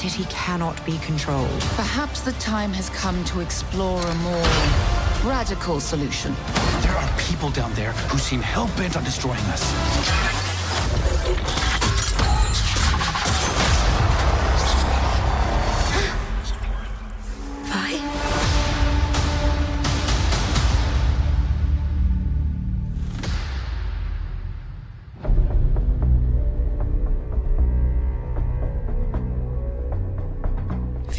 city 0.00 0.24
cannot 0.30 0.82
be 0.86 0.96
controlled. 1.00 1.60
Perhaps 1.76 2.22
the 2.22 2.32
time 2.32 2.72
has 2.72 2.88
come 2.88 3.22
to 3.24 3.40
explore 3.40 4.00
a 4.00 4.14
more 4.14 4.46
radical 5.30 5.78
solution. 5.78 6.34
There 6.80 6.96
are 6.96 7.18
people 7.18 7.50
down 7.50 7.74
there 7.74 7.92
who 8.08 8.16
seem 8.16 8.40
hell-bent 8.40 8.96
on 8.96 9.04
destroying 9.04 9.44
us. 9.52 9.60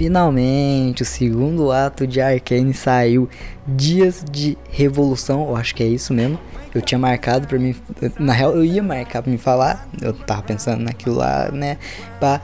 Finalmente, 0.01 1.03
o 1.03 1.05
segundo 1.05 1.71
ato 1.71 2.07
de 2.07 2.19
Arcane 2.19 2.73
saiu. 2.73 3.29
Dias 3.67 4.25
de 4.31 4.57
Revolução, 4.71 5.47
eu 5.47 5.55
acho 5.55 5.75
que 5.75 5.83
é 5.83 5.85
isso 5.85 6.11
mesmo. 6.11 6.39
Eu 6.73 6.81
tinha 6.81 6.97
marcado 6.97 7.47
pra 7.47 7.59
mim. 7.59 7.75
Na 8.17 8.33
real, 8.33 8.55
eu 8.55 8.65
ia 8.65 8.81
marcar 8.81 9.21
pra 9.21 9.31
me 9.31 9.37
falar. 9.37 9.87
Eu 10.01 10.11
tava 10.11 10.41
pensando 10.41 10.81
naquilo 10.81 11.17
lá, 11.17 11.51
né? 11.51 11.77
Pá. 12.19 12.41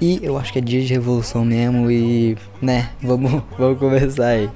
E 0.00 0.20
eu 0.22 0.38
acho 0.38 0.52
que 0.52 0.60
é 0.60 0.62
dia 0.62 0.80
de 0.80 0.86
revolução 0.86 1.44
mesmo. 1.44 1.90
E, 1.90 2.38
né? 2.62 2.90
Vamos, 3.02 3.42
vamos 3.58 3.80
começar 3.80 4.28
aí. 4.28 4.48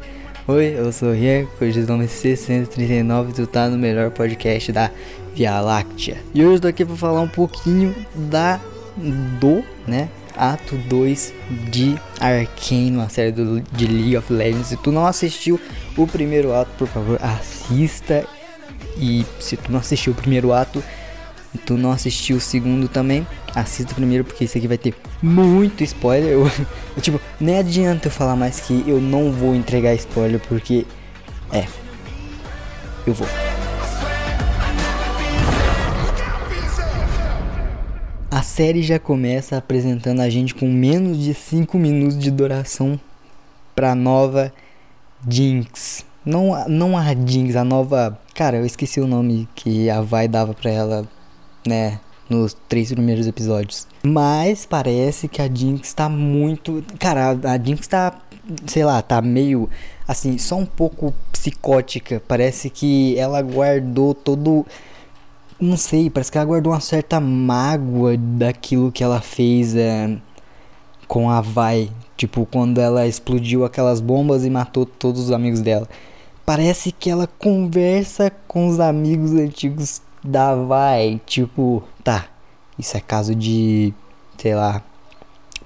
Oi, 0.46 0.76
eu 0.78 0.92
sou 0.92 1.08
o 1.08 1.12
Rian, 1.12 1.48
hoje 1.60 1.80
nome 1.80 2.06
639 2.06 3.30
e 3.30 3.34
tu 3.34 3.46
tá 3.48 3.68
no 3.68 3.76
melhor 3.76 4.12
podcast 4.12 4.70
da 4.70 4.88
Via 5.34 5.60
Láctea. 5.60 6.18
E 6.32 6.44
hoje 6.44 6.54
eu 6.54 6.60
tô 6.60 6.68
aqui 6.68 6.84
pra 6.84 6.94
falar 6.94 7.22
um 7.22 7.28
pouquinho 7.28 7.92
da. 8.14 8.60
do, 8.96 9.64
né? 9.84 10.08
Ato 10.40 10.74
2 10.74 11.34
de 11.70 11.96
Arcane, 12.18 12.92
uma 12.92 13.10
série 13.10 13.30
do, 13.30 13.60
de 13.60 13.86
League 13.86 14.16
of 14.16 14.32
Legends. 14.32 14.68
Se 14.68 14.76
tu 14.78 14.90
não 14.90 15.06
assistiu 15.06 15.60
o 15.98 16.06
primeiro 16.06 16.54
ato, 16.54 16.70
por 16.78 16.88
favor, 16.88 17.20
assista. 17.22 18.26
E 18.96 19.26
se 19.38 19.58
tu 19.58 19.70
não 19.70 19.80
assistiu 19.80 20.14
o 20.14 20.16
primeiro 20.16 20.50
ato, 20.50 20.82
tu 21.66 21.76
não 21.76 21.92
assistiu 21.92 22.38
o 22.38 22.40
segundo 22.40 22.88
também, 22.88 23.26
assista 23.54 23.92
o 23.92 23.94
primeiro, 23.94 24.24
porque 24.24 24.44
isso 24.44 24.56
aqui 24.56 24.66
vai 24.66 24.78
ter 24.78 24.94
muito 25.22 25.84
spoiler. 25.84 26.32
Eu, 26.32 26.46
eu, 26.96 27.02
tipo, 27.02 27.20
nem 27.38 27.58
adianta 27.58 28.08
eu 28.08 28.12
falar 28.12 28.34
mais 28.34 28.60
que 28.60 28.82
eu 28.86 28.98
não 28.98 29.30
vou 29.30 29.54
entregar 29.54 29.94
spoiler, 29.94 30.40
porque. 30.40 30.86
É. 31.52 31.66
Eu 33.06 33.12
vou. 33.12 33.49
A 38.40 38.42
série 38.42 38.82
já 38.82 38.98
começa 38.98 39.58
apresentando 39.58 40.20
a 40.20 40.30
gente 40.30 40.54
com 40.54 40.66
menos 40.66 41.18
de 41.18 41.34
5 41.34 41.76
minutos 41.76 42.18
de 42.18 42.30
duração 42.30 42.98
pra 43.74 43.94
nova 43.94 44.50
Jinx. 45.28 46.06
Não, 46.24 46.66
não 46.66 46.96
a 46.96 47.04
Jinx, 47.14 47.54
a 47.54 47.62
nova. 47.62 48.18
Cara, 48.34 48.56
eu 48.56 48.64
esqueci 48.64 48.98
o 48.98 49.06
nome 49.06 49.46
que 49.54 49.90
a 49.90 50.00
Vai 50.00 50.26
dava 50.26 50.54
pra 50.54 50.70
ela, 50.70 51.06
né? 51.66 52.00
Nos 52.30 52.56
três 52.66 52.90
primeiros 52.90 53.26
episódios. 53.26 53.86
Mas 54.02 54.64
parece 54.64 55.28
que 55.28 55.42
a 55.42 55.46
Jinx 55.46 55.92
tá 55.92 56.08
muito. 56.08 56.82
Cara, 56.98 57.38
a, 57.44 57.52
a 57.52 57.58
Jinx 57.62 57.86
tá. 57.88 58.22
Sei 58.66 58.82
lá, 58.82 59.02
tá 59.02 59.20
meio. 59.20 59.68
Assim, 60.08 60.38
só 60.38 60.56
um 60.56 60.64
pouco 60.64 61.12
psicótica. 61.30 62.22
Parece 62.26 62.70
que 62.70 63.18
ela 63.18 63.42
guardou 63.42 64.14
todo 64.14 64.64
não 65.60 65.76
sei, 65.76 66.08
parece 66.08 66.32
que 66.32 66.38
ela 66.38 66.46
guardou 66.46 66.72
uma 66.72 66.80
certa 66.80 67.20
mágoa 67.20 68.16
daquilo 68.16 68.90
que 68.90 69.04
ela 69.04 69.20
fez 69.20 69.76
é, 69.76 70.16
com 71.06 71.30
a 71.30 71.40
Vai. 71.40 71.90
Tipo, 72.16 72.46
quando 72.46 72.80
ela 72.80 73.06
explodiu 73.06 73.64
aquelas 73.64 74.00
bombas 74.00 74.44
e 74.44 74.50
matou 74.50 74.86
todos 74.86 75.24
os 75.24 75.32
amigos 75.32 75.60
dela. 75.60 75.88
Parece 76.46 76.92
que 76.92 77.10
ela 77.10 77.26
conversa 77.26 78.30
com 78.48 78.68
os 78.68 78.80
amigos 78.80 79.32
antigos 79.32 80.02
da 80.24 80.54
Vai. 80.54 81.20
Tipo, 81.26 81.82
tá, 82.02 82.26
isso 82.78 82.96
é 82.96 83.00
caso 83.00 83.34
de. 83.34 83.92
sei 84.38 84.54
lá. 84.54 84.82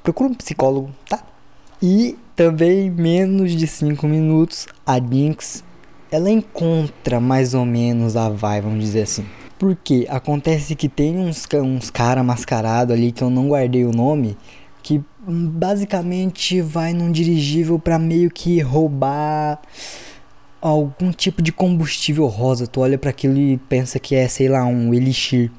Procura 0.03 0.31
um 0.31 0.35
psicólogo, 0.35 0.91
tá? 1.09 1.23
E 1.81 2.19
também, 2.37 2.91
menos 2.91 3.53
de 3.53 3.67
5 3.67 4.07
minutos, 4.07 4.67
a 4.87 4.99
Jinx 4.99 5.63
ela 6.11 6.31
encontra 6.31 7.19
mais 7.19 7.55
ou 7.55 7.65
menos 7.65 8.17
a 8.17 8.29
Vai, 8.29 8.61
vamos 8.61 8.85
dizer 8.85 9.03
assim. 9.03 9.27
Porque 9.65 10.07
acontece 10.11 10.75
que 10.75 10.91
tem 10.91 11.17
uns, 11.17 11.49
uns 11.55 11.89
cara 11.89 12.23
mascarado 12.23 12.93
ali 12.93 13.11
que 13.11 13.23
eu 13.23 13.31
não 13.31 13.49
guardei 13.49 13.87
o 13.87 13.93
nome, 13.93 14.37
que 14.83 15.03
basicamente 15.27 16.61
vai 16.61 16.93
num 16.93 17.11
dirigível 17.11 17.79
para 17.79 17.99
meio 17.99 18.31
que 18.31 18.61
roubar 18.61 19.59
algum 20.61 21.11
tipo 21.11 21.41
de 21.41 21.51
combustível 21.51 22.27
rosa. 22.27 22.67
Tu 22.67 22.79
olha 22.79 22.99
para 22.99 23.09
aquilo 23.09 23.39
e 23.39 23.57
pensa 23.57 23.99
que 23.99 24.15
é, 24.15 24.29
sei 24.29 24.51
lá, 24.51 24.67
um 24.67 24.93
elixir. 24.93 25.51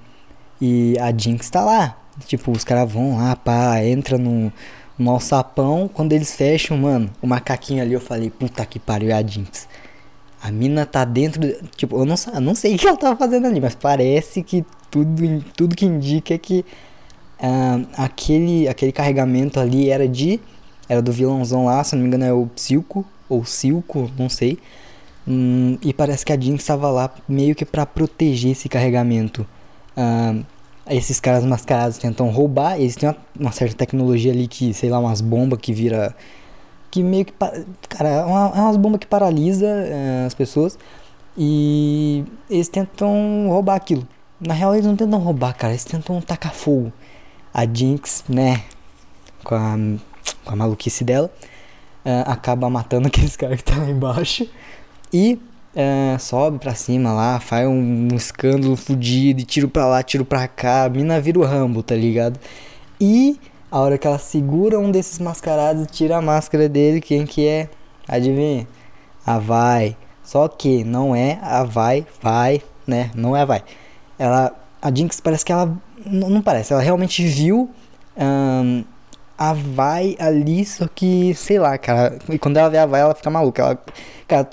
E 0.61 0.95
a 0.99 1.11
Jinx 1.11 1.49
tá 1.49 1.65
lá. 1.65 1.97
Tipo, 2.27 2.51
os 2.51 2.63
caras 2.63 2.91
vão 2.91 3.17
lá, 3.17 3.35
pá, 3.35 3.83
entra 3.83 4.19
no, 4.19 4.53
no 4.99 5.09
alçapão. 5.09 5.89
Quando 5.91 6.13
eles 6.13 6.35
fecham, 6.35 6.77
mano, 6.77 7.09
o 7.23 7.25
macaquinho 7.25 7.81
ali, 7.81 7.93
eu 7.93 8.01
falei, 8.01 8.29
puta 8.29 8.63
que 8.67 8.77
pariu, 8.77 9.09
é 9.09 9.13
a 9.13 9.25
Jinx. 9.25 9.67
A 10.45 10.51
mina 10.51 10.85
tá 10.85 11.03
dentro. 11.03 11.41
Tipo, 11.75 11.97
eu 11.97 12.05
não, 12.05 12.15
não 12.39 12.53
sei 12.53 12.75
o 12.75 12.77
que 12.77 12.87
ela 12.87 12.95
tava 12.95 13.17
fazendo 13.17 13.47
ali, 13.47 13.59
mas 13.59 13.73
parece 13.73 14.43
que 14.43 14.63
tudo, 14.91 15.43
tudo 15.57 15.75
que 15.75 15.85
indica 15.85 16.35
é 16.35 16.37
que 16.37 16.63
uh, 17.39 17.87
aquele, 17.97 18.67
aquele 18.67 18.91
carregamento 18.91 19.59
ali 19.59 19.89
era 19.89 20.07
de. 20.07 20.39
Era 20.87 21.01
do 21.01 21.11
vilãozão 21.11 21.65
lá, 21.65 21.83
se 21.83 21.95
não 21.95 22.03
me 22.03 22.07
engano 22.09 22.25
é 22.25 22.31
o 22.31 22.45
Psilco, 22.45 23.03
ou 23.27 23.43
Silco, 23.43 24.11
não 24.19 24.29
sei. 24.29 24.59
Hum, 25.27 25.79
e 25.81 25.91
parece 25.91 26.23
que 26.23 26.31
a 26.31 26.39
Jinx 26.39 26.61
estava 26.61 26.91
lá 26.91 27.11
meio 27.27 27.55
que 27.55 27.65
para 27.65 27.83
proteger 27.87 28.51
esse 28.51 28.69
carregamento. 28.69 29.47
Uh, 29.97 30.45
esses 30.87 31.19
caras 31.19 31.43
mascarados 31.43 31.97
tentam 31.97 32.29
roubar, 32.29 32.79
eles 32.79 32.95
têm 32.95 33.09
uma, 33.09 33.17
uma 33.39 33.51
certa 33.51 33.75
tecnologia 33.75 34.31
ali 34.31 34.47
que, 34.47 34.75
sei 34.75 34.91
lá, 34.91 34.99
umas 34.99 35.21
bombas 35.21 35.59
que 35.59 35.73
vira 35.73 36.15
que 36.95 37.03
meio 37.03 37.25
que. 37.25 37.33
Cara, 37.89 38.09
é, 38.09 38.23
uma, 38.23 38.51
é 38.55 38.61
umas 38.61 38.77
bombas 38.77 38.99
que 38.99 39.07
paralisa 39.07 39.65
é, 39.67 40.25
as 40.25 40.33
pessoas. 40.33 40.79
E 41.37 42.23
eles 42.49 42.69
tentam 42.69 43.47
roubar 43.49 43.75
aquilo. 43.75 44.07
Na 44.39 44.53
real, 44.53 44.73
eles 44.73 44.85
não 44.85 44.95
tentam 44.95 45.19
roubar, 45.19 45.53
cara. 45.57 45.73
Eles 45.73 45.83
tentam 45.83 46.21
tacar 46.21 46.53
fogo. 46.53 46.93
A 47.53 47.65
Jinx, 47.65 48.23
né? 48.29 48.63
Com 49.43 49.55
a, 49.55 49.75
com 50.45 50.53
a 50.53 50.55
maluquice 50.55 51.03
dela. 51.03 51.29
É, 52.05 52.23
acaba 52.25 52.69
matando 52.69 53.07
aqueles 53.09 53.35
caras 53.35 53.57
que 53.57 53.65
tá 53.65 53.75
lá 53.75 53.89
embaixo. 53.89 54.47
E 55.11 55.37
é, 55.75 56.17
sobe 56.17 56.59
pra 56.59 56.73
cima 56.73 57.11
lá, 57.11 57.41
faz 57.41 57.67
um, 57.67 58.07
um 58.11 58.15
escândalo 58.15 58.77
fudido, 58.77 59.41
e 59.41 59.43
tiro 59.43 59.67
pra 59.67 59.85
lá, 59.85 60.01
tiro 60.01 60.23
pra 60.23 60.47
cá, 60.47 60.85
a 60.85 60.89
mina 60.89 61.19
vira 61.19 61.39
o 61.39 61.43
Rambo, 61.43 61.83
tá 61.83 61.95
ligado? 61.95 62.39
E 62.99 63.37
a 63.71 63.79
hora 63.79 63.97
que 63.97 64.07
ela 64.07 64.17
segura 64.17 64.79
um 64.79 64.91
desses 64.91 65.19
mascarados 65.19 65.83
e 65.83 65.87
tira 65.87 66.17
a 66.17 66.21
máscara 66.21 66.69
dele, 66.69 67.01
quem 67.01 67.25
que 67.25 67.47
é? 67.47 67.69
Adivinha? 68.07 68.67
A 69.25 69.39
Vai. 69.39 69.97
Só 70.23 70.47
que 70.47 70.83
não 70.83 71.15
é 71.15 71.39
a 71.41 71.63
Vai, 71.63 72.05
vai, 72.21 72.61
né? 72.87 73.11
Não 73.15 73.35
é 73.35 73.41
a 73.41 73.45
Vai. 73.45 73.63
Ela, 74.17 74.53
a 74.81 74.93
Jinx 74.93 75.19
parece 75.19 75.43
que 75.43 75.51
ela, 75.51 75.75
não, 76.05 76.29
não 76.29 76.41
parece, 76.41 76.73
ela 76.73 76.81
realmente 76.81 77.25
viu 77.25 77.69
a 79.37 79.53
Vai 79.53 80.15
ali, 80.19 80.65
só 80.65 80.87
que, 80.87 81.33
sei 81.35 81.59
lá, 81.59 81.77
cara. 81.77 82.17
E 82.29 82.39
quando 82.39 82.57
ela 82.57 82.69
vê 82.69 82.77
a 82.77 82.85
Vai, 82.85 83.01
ela 83.01 83.15
fica 83.15 83.29
maluca. 83.29 83.61
Ela, 83.61 83.79
cara, 84.27 84.49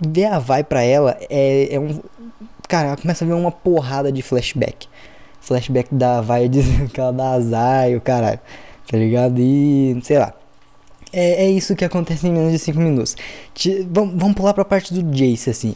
ver 0.00 0.26
a 0.26 0.38
Vai 0.38 0.64
pra 0.64 0.82
ela 0.82 1.16
é, 1.28 1.74
é 1.74 1.80
um. 1.80 2.00
Cara, 2.68 2.88
ela 2.88 2.96
começa 2.96 3.24
a 3.24 3.28
ver 3.28 3.34
uma 3.34 3.52
porrada 3.52 4.10
de 4.10 4.22
flashback 4.22 4.88
flashback 5.46 5.94
da 5.94 6.20
vai 6.20 6.48
dizendo 6.50 6.88
que 6.90 7.00
ela 7.00 7.12
dá 7.12 7.30
azar 7.30 7.90
e 7.90 7.96
o 7.96 8.00
caralho, 8.00 8.40
tá 8.90 8.96
ligado? 8.96 9.38
E 9.38 9.98
sei 10.02 10.18
lá. 10.18 10.34
É, 11.12 11.44
é 11.44 11.50
isso 11.50 11.74
que 11.74 11.84
acontece 11.84 12.26
em 12.26 12.32
menos 12.32 12.52
de 12.52 12.58
5 12.58 12.78
minutos. 12.78 13.16
vamos, 13.88 14.14
vamos 14.16 14.34
pular 14.34 14.52
pra 14.52 14.64
parte 14.64 14.92
do 14.92 15.02
Jace, 15.14 15.48
assim. 15.48 15.74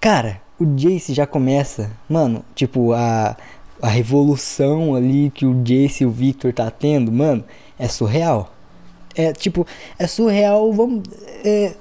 Cara, 0.00 0.40
o 0.60 0.64
Jace 0.64 1.12
já 1.12 1.26
começa, 1.26 1.90
mano, 2.08 2.44
tipo, 2.54 2.92
a, 2.92 3.36
a 3.80 3.88
revolução 3.88 4.94
ali 4.94 5.30
que 5.30 5.46
o 5.46 5.54
Jace 5.62 6.04
e 6.04 6.06
o 6.06 6.10
Victor 6.10 6.52
tá 6.52 6.70
tendo, 6.70 7.10
mano, 7.10 7.42
é 7.78 7.88
surreal. 7.88 8.52
É 9.14 9.32
tipo, 9.32 9.66
é 9.98 10.06
surreal, 10.06 10.72
vamos. 10.72 11.02
É, 11.44 11.74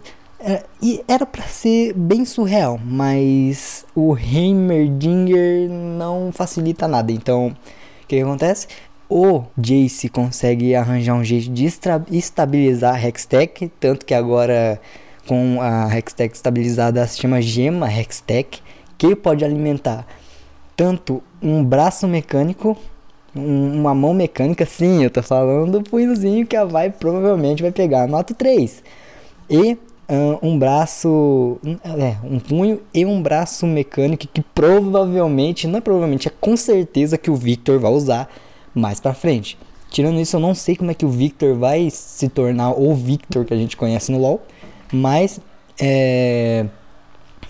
e 0.81 1.03
era 1.07 1.25
para 1.25 1.43
ser 1.43 1.93
bem 1.93 2.23
surreal, 2.25 2.79
mas 2.83 3.85
o 3.95 4.15
Heimerdinger 4.15 5.69
não 5.69 6.31
facilita 6.31 6.87
nada. 6.87 7.11
Então, 7.11 7.47
o 7.47 8.07
que, 8.07 8.15
que 8.17 8.21
acontece? 8.21 8.67
O 9.09 9.43
Jace 9.57 10.09
consegue 10.09 10.75
arranjar 10.75 11.15
um 11.15 11.23
jeito 11.23 11.49
de 11.49 11.65
estabilizar 12.11 12.95
a 12.95 13.07
Hextech, 13.07 13.71
tanto 13.79 14.05
que 14.05 14.13
agora 14.13 14.79
com 15.27 15.59
a 15.61 15.87
Hextech 15.95 16.35
estabilizada 16.35 17.05
se 17.07 17.19
chama 17.19 17.41
Gema 17.41 17.91
Hextech, 17.91 18.61
que 18.97 19.15
pode 19.15 19.43
alimentar 19.43 20.05
tanto 20.75 21.23
um 21.41 21.63
braço 21.63 22.07
mecânico, 22.07 22.77
um- 23.35 23.79
uma 23.81 23.93
mão 23.95 24.13
mecânica, 24.13 24.65
sim, 24.65 25.03
eu 25.03 25.09
tô 25.09 25.21
falando 25.23 25.79
do 25.79 25.89
punhozinho 25.89 26.45
que 26.45 26.55
a 26.55 26.65
vai 26.65 26.89
provavelmente 26.89 27.61
vai 27.61 27.71
pegar. 27.71 28.07
Nota 28.07 28.33
3. 28.33 28.83
E 29.49 29.77
um 30.41 30.57
braço. 30.59 31.57
um- 31.63 31.77
É, 31.83 32.17
um 32.23 32.39
punho 32.39 32.81
e 32.93 33.05
um 33.05 33.21
braço 33.21 33.65
mecânico 33.65 34.27
que 34.27 34.41
provavelmente, 34.41 35.67
não 35.67 35.77
é 35.77 35.81
provavelmente, 35.81 36.27
é 36.27 36.31
com 36.39 36.55
certeza 36.55 37.17
que 37.17 37.29
o 37.31 37.35
Victor 37.35 37.79
vai 37.79 37.91
usar 37.91 38.29
mais 38.73 38.99
pra 38.99 39.13
frente. 39.13 39.57
Tirando 39.89 40.19
isso, 40.19 40.35
eu 40.35 40.39
não 40.39 40.53
sei 40.53 40.75
como 40.75 40.91
é 40.91 40.93
que 40.93 41.05
o 41.05 41.09
Victor 41.09 41.55
vai 41.55 41.89
se 41.89 42.27
tornar 42.29 42.71
o 42.71 42.93
Victor 42.93 43.45
que 43.45 43.53
a 43.53 43.57
gente 43.57 43.77
conhece 43.77 44.11
no 44.11 44.19
LoL, 44.19 44.41
mas 44.91 45.39
é. 45.79 46.65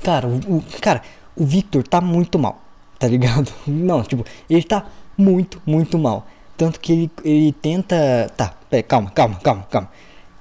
Cara, 0.04 0.28
o, 0.28 0.36
o- 0.58 0.64
cara, 0.82 1.02
o 1.36 1.44
Victor 1.44 1.84
tá 1.88 2.00
muito 2.00 2.38
mal, 2.38 2.62
tá 3.00 3.08
ligado? 3.08 3.52
Não, 3.68 4.04
tipo, 4.04 4.24
ele 4.50 4.64
tá 4.64 4.86
muito, 5.18 5.62
muito 5.66 5.98
mal. 5.98 6.26
Tanto 6.56 6.80
que 6.80 6.92
ele, 6.94 7.12
ele 7.24 7.52
tenta. 7.52 8.32
Tá, 8.38 8.54
pera, 8.70 8.84
calma, 8.84 9.10
calma, 9.10 9.36
calma, 9.44 9.64
calma. 9.70 9.90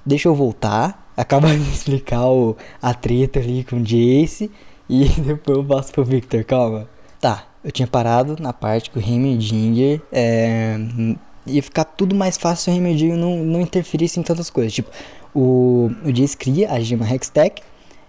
Deixa 0.07 0.29
eu 0.29 0.35
voltar, 0.35 1.04
acabar 1.17 1.57
de 1.57 1.71
explicar 1.71 2.27
o, 2.27 2.57
a 2.81 2.93
treta 2.95 3.39
ali 3.39 3.65
com 3.65 3.77
o 3.77 3.83
Jace 3.83 4.51
e 4.89 5.09
depois 5.21 5.59
eu 5.59 5.65
passo 5.65 5.93
pro 5.93 6.05
Victor, 6.05 6.45
calma. 6.45 6.89
Tá, 7.21 7.47
eu 7.65 7.73
tinha 7.73 7.87
parado 7.87 8.37
na 8.39 8.53
parte 8.53 8.91
que 8.91 8.99
o 8.99 9.03
Heimerdinger 9.03 10.03
é, 10.13 10.77
ia 11.47 11.63
ficar 11.63 11.85
tudo 11.85 12.15
mais 12.15 12.37
fácil 12.37 12.65
se 12.65 12.71
o 12.71 12.73
Heimerdinger 12.75 13.17
não, 13.17 13.37
não 13.39 13.61
interferisse 13.61 14.21
em 14.21 14.23
tantas 14.23 14.51
coisas. 14.51 14.73
Tipo, 14.73 14.91
o, 15.35 15.91
o 16.05 16.13
Jace 16.13 16.37
cria 16.37 16.71
a 16.71 16.81
gema 16.81 17.11
Hextech 17.11 17.63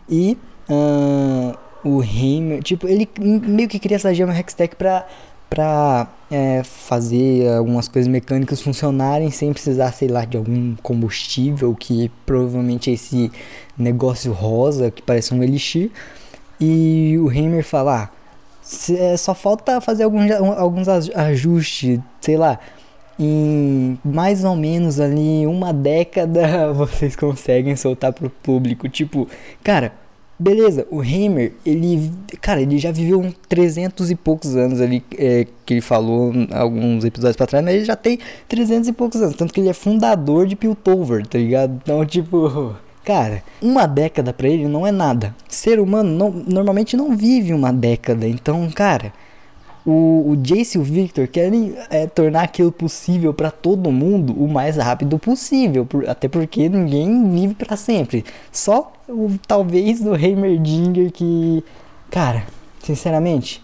e 0.10 0.38
ah, 0.70 1.58
o 1.84 2.04
Heimer, 2.04 2.64
tipo, 2.64 2.88
ele 2.88 3.08
meio 3.20 3.70
que 3.70 3.80
cria 3.80 3.96
essa 3.96 4.14
gema 4.14 4.38
Hextech 4.38 4.76
pra, 4.76 5.08
pra 5.50 6.08
é, 6.30 6.64
fazer 6.64 7.48
algumas 7.50 7.88
coisas 7.88 8.08
mecânicas 8.10 8.62
funcionarem 8.62 9.32
sem 9.32 9.54
precisar, 9.54 9.92
sei 9.92 10.08
lá, 10.08 10.26
de 10.26 10.38
algum 10.38 10.76
combustível, 10.82 11.74
que 11.76 12.12
provavelmente 12.26 12.90
é 12.90 12.94
esse 12.94 13.32
negócio 13.78 14.32
rosa 14.34 14.92
que 14.92 15.02
parece 15.02 15.34
um 15.34 15.44
elixir. 15.44 15.92
E 16.60 17.18
o 17.20 17.32
Heimer 17.32 17.64
fala, 17.64 18.04
ah, 18.04 18.10
é, 18.92 19.18
só 19.18 19.36
falta 19.36 19.80
fazer 19.82 20.04
alguns, 20.04 20.32
alguns 20.32 20.88
aj- 20.88 21.12
ajustes, 21.16 22.00
sei 22.22 22.38
lá. 22.38 22.60
Em 23.18 23.98
mais 24.04 24.44
ou 24.44 24.58
menos 24.58 25.00
ali 25.00 25.48
uma 25.48 25.72
década 25.72 26.72
vocês 26.76 27.16
conseguem 27.16 27.76
soltar 27.76 28.12
pro 28.12 28.30
público. 28.30 28.90
Tipo, 28.90 29.28
cara, 29.64 29.94
beleza, 30.38 30.86
o 30.92 31.04
Heimer, 31.04 31.54
ele, 31.66 32.12
cara, 32.42 32.62
ele 32.62 32.78
já 32.78 32.92
viveu 32.92 33.20
uns 33.20 33.34
300 33.48 34.12
e 34.12 34.16
poucos 34.16 34.56
anos 34.56 34.82
ali, 34.82 35.04
é, 35.18 35.48
que 35.66 35.74
ele 35.76 35.82
falou 35.82 36.32
alguns 36.52 37.04
episódios 37.06 37.36
pra 37.38 37.48
trás, 37.48 37.64
mas 37.64 37.76
ele 37.76 37.86
já 37.86 37.96
tem 37.96 38.20
300 38.48 38.90
e 38.90 38.94
poucos 38.94 39.22
anos. 39.22 39.36
Tanto 39.36 39.54
que 39.54 39.60
ele 39.60 39.70
é 39.70 39.74
fundador 39.74 40.46
de 40.48 40.56
Piltover, 40.56 41.26
tá 41.26 41.38
ligado? 41.38 41.80
Então, 41.84 42.06
tipo, 42.06 42.76
Cara, 43.04 43.44
uma 43.62 43.86
década 43.86 44.34
pra 44.34 44.48
ele 44.48 44.68
não 44.68 44.86
é 44.88 44.92
nada. 44.92 45.36
Ser 45.48 45.80
humano 45.80 46.10
não- 46.10 46.32
normalmente 46.32 46.98
não 46.98 47.16
vive 47.16 47.54
uma 47.54 47.72
década. 47.72 48.28
Então, 48.28 48.68
cara, 48.74 49.14
o, 49.86 50.32
o 50.32 50.36
Jace 50.38 50.78
e 50.78 50.82
o 50.82 50.84
Victor 50.84 51.28
querem 51.28 51.76
é, 51.90 52.08
tornar 52.08 52.44
aquilo 52.44 52.72
possível 52.72 53.34
pra 53.34 53.52
todo 53.52 53.92
mundo 53.92 54.34
o 54.34 54.48
mais 54.48 54.78
rápido 54.78 55.20
possível. 55.20 55.86
por- 55.86 56.08
até 56.10 56.28
porque 56.28 56.68
ninguém 56.70 57.30
vive 57.30 57.54
pra 57.54 57.76
sempre. 57.78 58.26
Só 58.52 58.92
o, 59.08 59.32
talvez 59.48 60.02
o 60.02 60.16
Heimerdinger 60.16 61.12
que. 61.12 61.64
Cara, 62.10 62.44
sinceramente, 62.84 63.62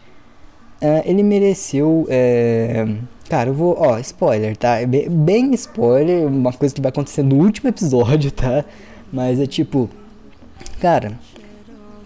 é, 0.80 1.04
ele 1.06 1.24
mereceu. 1.24 2.06
é, 2.10 2.88
Cara, 3.30 3.50
eu 3.50 3.54
vou. 3.54 3.76
Ó, 3.80 3.98
spoiler, 4.00 4.56
tá? 4.58 4.80
É 4.82 4.86
bem, 4.86 5.10
bem 5.10 5.54
spoiler, 5.54 6.28
uma 6.28 6.52
coisa 6.54 6.76
que 6.76 6.82
vai 6.82 6.90
acontecer 6.90 7.24
no 7.24 7.38
último 7.38 7.70
episódio, 7.70 8.30
tá? 8.34 8.64
Mas 9.12 9.40
é 9.40 9.46
tipo. 9.48 9.90
Cara. 10.80 11.14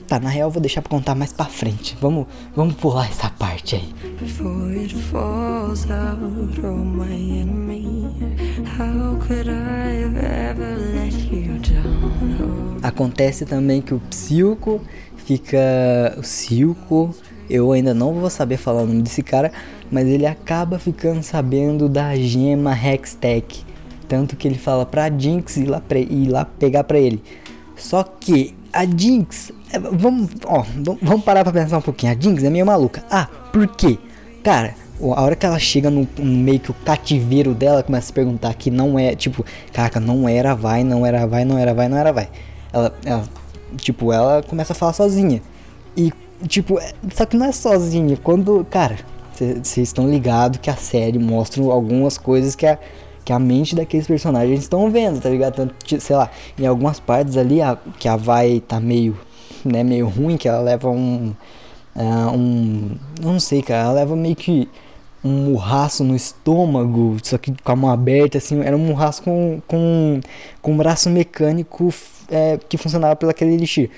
Tá, 0.07 0.19
na 0.19 0.29
real 0.29 0.49
eu 0.49 0.51
vou 0.51 0.61
deixar 0.61 0.81
pra 0.81 0.89
contar 0.89 1.15
mais 1.15 1.33
pra 1.33 1.45
frente. 1.45 1.97
Vamos, 1.99 2.27
vamos 2.55 2.75
pular 2.75 3.09
essa 3.09 3.29
parte 3.29 3.75
aí. 3.75 3.93
Acontece 12.83 13.45
também 13.45 13.81
que 13.81 13.93
o 13.95 13.99
Psilco 13.99 14.79
fica. 15.17 16.15
O 16.17 16.23
Silco, 16.23 17.09
eu 17.49 17.71
ainda 17.71 17.93
não 17.93 18.13
vou 18.13 18.29
saber 18.29 18.57
falar 18.57 18.83
o 18.83 18.85
nome 18.85 19.01
desse 19.01 19.23
cara, 19.23 19.51
mas 19.91 20.07
ele 20.07 20.27
acaba 20.27 20.77
ficando 20.77 21.23
sabendo 21.23 21.89
da 21.89 22.15
gema 22.15 22.75
Hextech. 22.75 23.65
Tanto 24.07 24.35
que 24.35 24.47
ele 24.47 24.59
fala 24.59 24.85
pra 24.85 25.09
Jinx 25.09 25.57
ir 25.57 25.65
lá, 25.65 25.81
pra, 25.81 25.97
ir 25.97 26.27
lá 26.27 26.45
pegar 26.45 26.83
pra 26.83 26.99
ele. 26.99 27.23
Só 27.75 28.03
que 28.03 28.53
a 28.81 28.85
Jinx. 28.85 29.51
é, 29.71 29.79
Vamos, 29.79 30.29
ó, 30.45 30.63
vamos- 31.01 31.23
parar 31.23 31.43
pra 31.43 31.53
pensar 31.53 31.77
um 31.77 31.81
pouquinho. 31.81 32.11
A 32.11 32.15
Jinx 32.19 32.43
é 32.43 32.49
meio 32.49 32.65
maluca. 32.65 33.03
Ah, 33.09 33.27
por 33.51 33.67
quê? 33.67 33.97
Cara, 34.43 34.75
a 35.01 35.21
hora 35.21 35.35
que 35.35 35.45
ela 35.45 35.57
chega 35.59 35.89
no, 35.89 36.07
no 36.17 36.25
meio 36.25 36.59
que 36.59 36.71
o 36.71 36.73
cativeiro 36.73 37.53
dela, 37.53 37.81
começa 37.83 38.05
a 38.05 38.07
se 38.07 38.13
perguntar 38.13 38.53
que 38.53 38.69
não 38.69 38.97
é, 38.99 39.15
tipo, 39.15 39.43
caraca, 39.73 39.99
não 39.99 40.27
era 40.29 40.53
vai, 40.55 40.83
não 40.83 41.05
era 41.05 41.25
vai, 41.25 41.43
não 41.45 41.57
era 41.57 41.73
vai, 41.73 41.87
não 41.89 41.97
era 41.97 42.11
vai. 42.13 42.29
Ela, 42.71 42.93
ela 43.05 43.23
tipo, 43.77 44.11
ela 44.13 44.43
começa 44.43 44.73
a 44.73 44.75
falar 44.75 44.93
sozinha. 44.93 45.41
E, 45.97 46.11
tipo, 46.47 46.79
é- 46.79 46.93
só 47.13 47.25
que 47.25 47.35
não 47.35 47.45
é 47.47 47.51
sozinha. 47.51 48.17
Quando, 48.17 48.65
cara, 48.69 48.97
vocês 49.33 49.77
estão 49.89 50.09
ligados 50.09 50.59
que 50.61 50.69
a 50.69 50.75
série 50.75 51.19
mostra 51.19 51.61
algumas 51.63 52.17
coisas 52.17 52.55
que 52.55 52.65
a, 52.65 52.77
que 53.25 53.33
a 53.33 53.39
mente 53.39 53.75
daqueles 53.75 54.05
personagens 54.05 54.59
estão 54.61 54.89
vendo, 54.91 55.19
tá 55.19 55.29
ligado? 55.29 55.55
Tanto, 55.55 55.99
sei 55.99 56.15
lá, 56.15 56.29
em 56.57 56.67
algumas 56.67 56.99
partes 56.99 57.35
ali, 57.35 57.59
a, 57.59 57.75
que 57.97 58.07
a 58.07 58.15
vai 58.15 58.61
tá 58.61 58.79
meio, 58.79 59.17
né, 59.65 59.83
meio 59.83 60.07
ruim, 60.07 60.37
que 60.37 60.47
ela 60.47 60.61
leva 60.61 60.89
um. 60.89 61.33
ah, 61.95 62.31
um. 62.31 62.91
Não 63.19 63.39
sei, 63.39 63.63
cara, 63.63 63.85
ela 63.85 63.93
leva 63.93 64.15
meio 64.15 64.35
que 64.35 64.69
um 65.23 65.49
murraço 65.49 66.03
no 66.03 66.15
estômago, 66.15 67.17
só 67.23 67.37
que 67.39 67.51
com 67.63 67.71
a 67.71 67.75
mão 67.75 67.89
aberta, 67.89 68.37
assim, 68.37 68.61
era 68.61 68.77
um 68.77 68.79
murraço 68.79 69.23
com, 69.23 69.59
com, 69.67 70.21
com 70.61 70.71
um 70.71 70.77
braço 70.77 71.09
mecânico 71.09 71.91
é, 72.29 72.59
que 72.69 72.77
funcionava 72.77 73.15
pelo 73.15 73.31
aquele 73.31 73.55
elixir. 73.55 73.89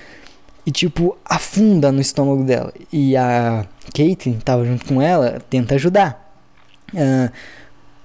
E 0.64 0.70
tipo, 0.70 1.16
afunda 1.24 1.92
no 1.92 2.00
estômago 2.00 2.44
dela. 2.44 2.72
E 2.90 3.14
a 3.16 3.66
Kate 3.86 4.38
tava 4.44 4.64
junto 4.64 4.86
com 4.86 5.02
ela, 5.02 5.38
tenta 5.50 5.74
ajudar. 5.74 6.32
Ah, 6.96 7.30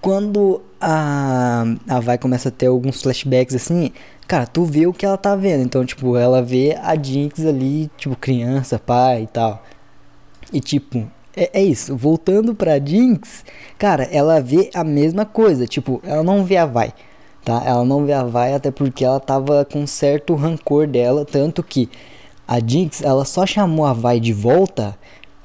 quando 0.01 0.61
a, 0.83 1.63
a 1.87 1.99
vai 1.99 2.17
começa 2.17 2.49
a 2.49 2.51
ter 2.51 2.67
alguns 2.67 3.01
flashbacks 3.01 3.55
assim, 3.55 3.91
cara, 4.27 4.45
tu 4.45 4.65
vê 4.65 4.85
o 4.85 4.93
que 4.93 5.05
ela 5.05 5.17
tá 5.17 5.35
vendo. 5.35 5.63
Então, 5.63 5.85
tipo, 5.85 6.17
ela 6.17 6.41
vê 6.41 6.77
a 6.81 6.95
Jinx 7.01 7.45
ali, 7.45 7.89
tipo, 7.97 8.15
criança, 8.15 8.77
pai 8.77 9.23
e 9.23 9.27
tal. 9.27 9.63
E 10.51 10.59
tipo, 10.59 11.07
é, 11.35 11.49
é 11.53 11.63
isso. 11.63 11.95
Voltando 11.95 12.53
pra 12.53 12.79
Jinx, 12.79 13.45
cara, 13.77 14.03
ela 14.11 14.41
vê 14.41 14.69
a 14.73 14.83
mesma 14.83 15.25
coisa. 15.25 15.65
Tipo, 15.65 16.01
ela 16.03 16.23
não 16.23 16.43
vê 16.43 16.57
a 16.57 16.65
Vai, 16.65 16.93
tá? 17.43 17.63
Ela 17.65 17.85
não 17.85 18.05
vê 18.05 18.13
a 18.13 18.23
Vai 18.23 18.53
até 18.53 18.69
porque 18.71 19.05
ela 19.05 19.19
tava 19.19 19.65
com 19.65 19.87
certo 19.87 20.35
rancor 20.35 20.87
dela. 20.87 21.25
Tanto 21.25 21.63
que 21.63 21.89
a 22.47 22.59
Jinx, 22.59 23.01
ela 23.01 23.25
só 23.25 23.45
chamou 23.45 23.85
a 23.85 23.93
Vai 23.93 24.19
de 24.19 24.33
volta 24.33 24.97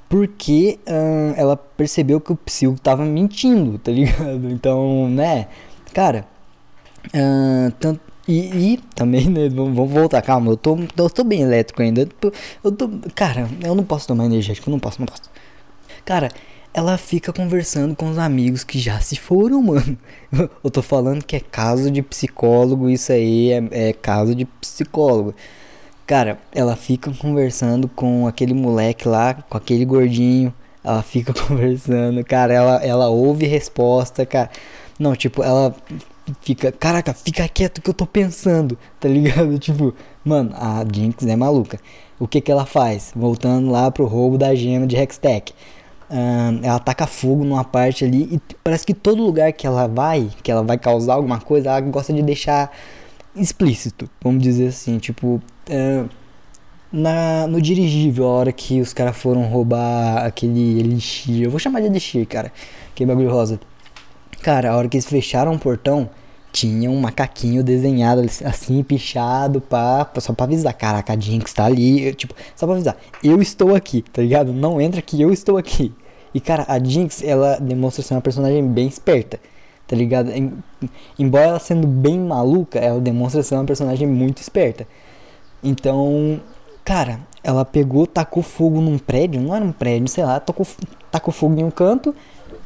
porque 0.08 0.78
ahn, 0.86 1.34
ela 1.36 1.56
percebeu 1.56 2.20
que 2.20 2.32
o 2.32 2.36
Psyll 2.36 2.76
tava 2.82 3.04
mentindo, 3.04 3.78
tá 3.78 3.90
ligado? 3.92 4.50
Então, 4.50 5.08
né, 5.08 5.48
cara, 5.94 6.26
ahn, 7.14 7.70
tanto, 7.80 8.00
e, 8.26 8.74
e 8.74 8.76
também, 8.94 9.28
né, 9.30 9.48
vamos 9.48 9.90
voltar, 9.90 10.20
calma, 10.22 10.52
eu 10.52 10.56
tô, 10.56 10.76
eu 10.96 11.10
tô 11.10 11.24
bem 11.24 11.42
elétrico 11.42 11.82
ainda, 11.82 12.02
eu 12.02 12.06
tô, 12.06 12.32
eu 12.64 12.72
tô- 12.72 12.90
cara, 13.14 13.48
eu 13.64 13.74
não 13.74 13.84
posso 13.84 14.06
tomar 14.08 14.26
energético, 14.26 14.70
não 14.70 14.78
posso, 14.78 15.00
não 15.00 15.06
posso. 15.06 15.22
Cara, 16.04 16.28
ela 16.72 16.96
fica 16.98 17.32
conversando 17.32 17.94
com 17.96 18.10
os 18.10 18.18
amigos 18.18 18.64
que 18.64 18.78
já 18.78 19.00
se 19.00 19.16
foram, 19.16 19.62
mano. 19.62 19.98
Eu 20.62 20.70
tô 20.70 20.82
falando 20.82 21.24
que 21.24 21.36
é 21.36 21.40
caso 21.40 21.90
de 21.90 22.02
psicólogo, 22.02 22.88
isso 22.90 23.12
aí 23.12 23.52
é, 23.52 23.90
é 23.90 23.92
caso 23.92 24.34
de 24.34 24.44
psicólogo. 24.44 25.34
Cara, 26.08 26.38
ela 26.54 26.74
fica 26.74 27.12
conversando 27.12 27.86
com 27.86 28.26
aquele 28.26 28.54
moleque 28.54 29.06
lá, 29.06 29.34
com 29.34 29.58
aquele 29.58 29.84
gordinho. 29.84 30.54
Ela 30.82 31.02
fica 31.02 31.34
conversando, 31.46 32.24
cara, 32.24 32.54
ela, 32.54 32.82
ela 32.82 33.08
ouve 33.08 33.46
resposta, 33.46 34.24
cara. 34.24 34.48
Não, 34.98 35.14
tipo, 35.14 35.42
ela 35.42 35.76
fica, 36.40 36.72
caraca, 36.72 37.12
fica 37.12 37.46
quieto 37.46 37.82
que 37.82 37.90
eu 37.90 37.94
tô 37.94 38.06
pensando, 38.06 38.78
tá 38.98 39.06
ligado? 39.06 39.56
Tipo, 39.60 39.94
mano, 40.24 40.50
a 40.54 40.82
Jinx 40.90 41.26
é 41.26 41.36
maluca. 41.36 41.78
O 42.18 42.26
que 42.26 42.40
que 42.40 42.50
ela 42.50 42.64
faz? 42.64 43.12
Voltando 43.14 43.70
lá 43.70 43.90
pro 43.90 44.06
roubo 44.06 44.38
da 44.38 44.54
gema 44.54 44.86
de 44.86 44.96
Hextech. 44.96 45.52
Ahn, 46.10 46.60
ela 46.62 46.78
taca 46.78 47.06
fogo 47.06 47.44
numa 47.44 47.64
parte 47.64 48.06
ali 48.06 48.22
e 48.32 48.40
parece 48.64 48.86
que 48.86 48.94
todo 48.94 49.22
lugar 49.22 49.52
que 49.52 49.66
ela 49.66 49.86
vai, 49.86 50.30
que 50.42 50.50
ela 50.50 50.62
vai 50.62 50.78
causar 50.78 51.14
alguma 51.14 51.38
coisa, 51.38 51.68
ela 51.68 51.80
gosta 51.82 52.14
de 52.14 52.22
deixar 52.22 52.72
explícito, 53.40 54.08
vamos 54.22 54.42
dizer 54.42 54.68
assim, 54.68 54.98
tipo, 54.98 55.40
é, 55.68 56.04
na, 56.92 57.46
no 57.46 57.60
dirigível, 57.60 58.26
a 58.26 58.30
hora 58.30 58.52
que 58.52 58.80
os 58.80 58.92
caras 58.92 59.16
foram 59.16 59.44
roubar 59.44 60.24
aquele 60.24 60.80
elixir, 60.80 61.42
eu 61.42 61.50
vou 61.50 61.58
chamar 61.58 61.80
de 61.80 61.86
elixir, 61.86 62.26
cara, 62.26 62.52
aquele 62.90 63.08
bagulho 63.08 63.30
rosa. 63.30 63.60
Cara, 64.42 64.70
a 64.70 64.76
hora 64.76 64.88
que 64.88 64.96
eles 64.96 65.06
fecharam 65.06 65.54
o 65.54 65.58
portão, 65.58 66.08
tinha 66.52 66.90
um 66.90 67.00
macaquinho 67.00 67.62
desenhado 67.62 68.22
assim, 68.44 68.82
pichado, 68.82 69.60
pá, 69.60 70.10
só 70.18 70.32
pra 70.32 70.44
avisar. 70.44 70.72
Caraca, 70.74 71.12
a 71.12 71.18
Jinx 71.18 71.52
tá 71.52 71.64
ali, 71.64 72.14
tipo, 72.14 72.34
só 72.56 72.66
pra 72.66 72.74
avisar. 72.74 72.96
Eu 73.22 73.40
estou 73.42 73.74
aqui, 73.74 74.02
tá 74.02 74.22
ligado? 74.22 74.52
Não 74.52 74.80
entra 74.80 75.02
que 75.02 75.20
eu 75.20 75.32
estou 75.32 75.56
aqui. 75.56 75.92
E 76.34 76.40
cara, 76.40 76.64
a 76.68 76.78
Jinx, 76.82 77.22
ela 77.22 77.58
demonstra 77.58 78.02
ser 78.02 78.14
uma 78.14 78.20
personagem 78.20 78.66
bem 78.66 78.86
esperta, 78.86 79.40
tá 79.88 79.96
ligado? 79.96 80.30
Em, 80.30 80.52
embora 81.18 81.46
ela 81.46 81.58
sendo 81.58 81.86
bem 81.86 82.20
maluca, 82.20 82.78
ela 82.78 83.00
demonstra 83.00 83.42
ser 83.42 83.56
uma 83.56 83.64
personagem 83.64 84.06
muito 84.06 84.40
esperta. 84.40 84.86
Então, 85.64 86.40
cara, 86.84 87.20
ela 87.42 87.64
pegou, 87.64 88.06
tacou 88.06 88.42
fogo 88.42 88.80
num 88.80 88.98
prédio, 88.98 89.40
não 89.40 89.54
era 89.54 89.64
um 89.64 89.72
prédio, 89.72 90.06
sei 90.08 90.24
lá, 90.24 90.38
tacou, 90.38 90.66
tacou 91.10 91.34
fogo 91.34 91.58
em 91.58 91.64
um 91.64 91.70
canto 91.70 92.14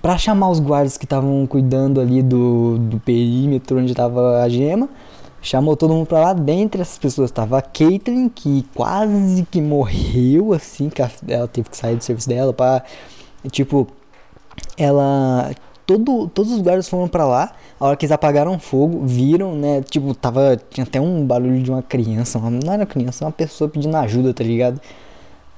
para 0.02 0.18
chamar 0.18 0.50
os 0.50 0.60
guardas 0.60 0.98
que 0.98 1.04
estavam 1.04 1.46
cuidando 1.46 2.00
ali 2.00 2.22
do, 2.22 2.76
do 2.78 3.00
perímetro 3.00 3.78
onde 3.78 3.92
estava 3.92 4.42
a 4.42 4.48
gema. 4.48 4.88
Chamou 5.40 5.76
todo 5.76 5.92
mundo 5.92 6.06
pra 6.06 6.20
lá. 6.20 6.32
Dentre 6.32 6.82
essas 6.82 6.98
pessoas 6.98 7.30
estava 7.30 7.58
a 7.58 7.62
Caitlyn, 7.62 8.28
que 8.28 8.64
quase 8.74 9.44
que 9.50 9.60
morreu, 9.60 10.52
assim, 10.52 10.88
que 10.88 11.02
ela 11.02 11.48
teve 11.48 11.68
que 11.68 11.76
sair 11.76 11.96
do 11.96 12.04
serviço 12.04 12.28
dela 12.28 12.52
para 12.52 12.84
Tipo, 13.50 13.88
ela. 14.76 15.50
Todo, 15.92 16.28
todos 16.28 16.52
os 16.52 16.60
guardas 16.62 16.88
foram 16.88 17.06
para 17.08 17.26
lá. 17.26 17.52
A 17.78 17.86
hora 17.86 17.96
que 17.96 18.04
eles 18.04 18.12
apagaram 18.12 18.58
fogo, 18.58 19.04
viram, 19.04 19.54
né? 19.54 19.82
Tipo, 19.82 20.14
tava. 20.14 20.58
Tinha 20.70 20.84
até 20.84 21.00
um 21.00 21.26
barulho 21.26 21.62
de 21.62 21.70
uma 21.70 21.82
criança. 21.82 22.38
Não 22.38 22.72
era 22.72 22.86
criança, 22.86 23.24
uma 23.24 23.32
pessoa 23.32 23.68
pedindo 23.68 23.96
ajuda, 23.96 24.32
tá 24.32 24.42
ligado? 24.42 24.80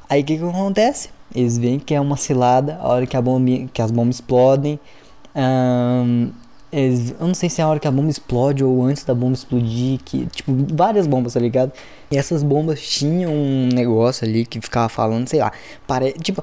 Aí 0.08 0.22
o 0.22 0.24
que, 0.24 0.36
que 0.36 0.44
acontece? 0.44 1.10
Eles 1.34 1.56
veem 1.58 1.78
que 1.78 1.94
é 1.94 2.00
uma 2.00 2.16
cilada 2.16 2.78
a 2.80 2.88
hora 2.88 3.06
que, 3.06 3.16
a 3.16 3.22
bomba, 3.22 3.68
que 3.72 3.80
as 3.80 3.90
bombas 3.90 4.16
explodem. 4.16 4.78
Eles, 6.72 7.14
eu 7.20 7.26
não 7.26 7.34
sei 7.34 7.48
se 7.48 7.60
é 7.60 7.64
a 7.64 7.68
hora 7.68 7.78
que 7.78 7.86
a 7.86 7.90
bomba 7.90 8.10
explode 8.10 8.64
ou 8.64 8.82
antes 8.82 9.04
da 9.04 9.14
bomba 9.14 9.34
explodir. 9.34 10.00
Que, 10.04 10.26
tipo, 10.26 10.52
várias 10.74 11.06
bombas, 11.06 11.34
tá 11.34 11.40
ligado? 11.40 11.72
E 12.10 12.16
essas 12.16 12.42
bombas 12.42 12.80
tinham 12.80 13.32
um 13.32 13.68
negócio 13.72 14.26
ali 14.26 14.44
que 14.44 14.60
ficava 14.60 14.88
falando, 14.88 15.28
sei 15.28 15.40
lá. 15.40 15.52
Pare, 15.86 16.12
tipo, 16.14 16.42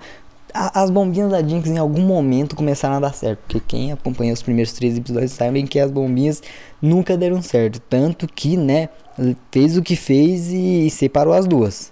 as 0.53 0.89
bombinhas 0.89 1.31
da 1.31 1.41
Jinx 1.41 1.67
em 1.67 1.77
algum 1.77 2.01
momento 2.01 2.55
começaram 2.55 2.95
a 2.95 2.99
dar 2.99 3.13
certo. 3.13 3.39
Porque 3.47 3.59
quem 3.67 3.91
acompanha 3.91 4.33
os 4.33 4.41
primeiros 4.41 4.73
três 4.73 4.97
episódios 4.97 5.31
sabe 5.31 5.63
que 5.63 5.79
as 5.79 5.91
bombinhas 5.91 6.41
nunca 6.81 7.17
deram 7.17 7.41
certo. 7.41 7.79
Tanto 7.89 8.27
que, 8.27 8.57
né, 8.57 8.89
fez 9.51 9.77
o 9.77 9.81
que 9.81 9.95
fez 9.95 10.51
e, 10.51 10.87
e 10.87 10.89
separou 10.89 11.33
as 11.33 11.45
duas. 11.45 11.91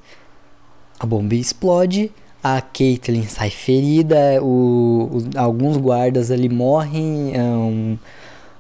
A 1.00 1.06
bomba 1.06 1.36
explode 1.36 2.12
a 2.44 2.62
Caitlyn 2.62 3.24
sai 3.24 3.50
ferida, 3.50 4.42
o, 4.42 5.10
o, 5.12 5.38
alguns 5.38 5.78
guardas 5.78 6.32
ali 6.32 6.48
morrem. 6.48 7.36
É 7.36 7.42
um, 7.42 7.98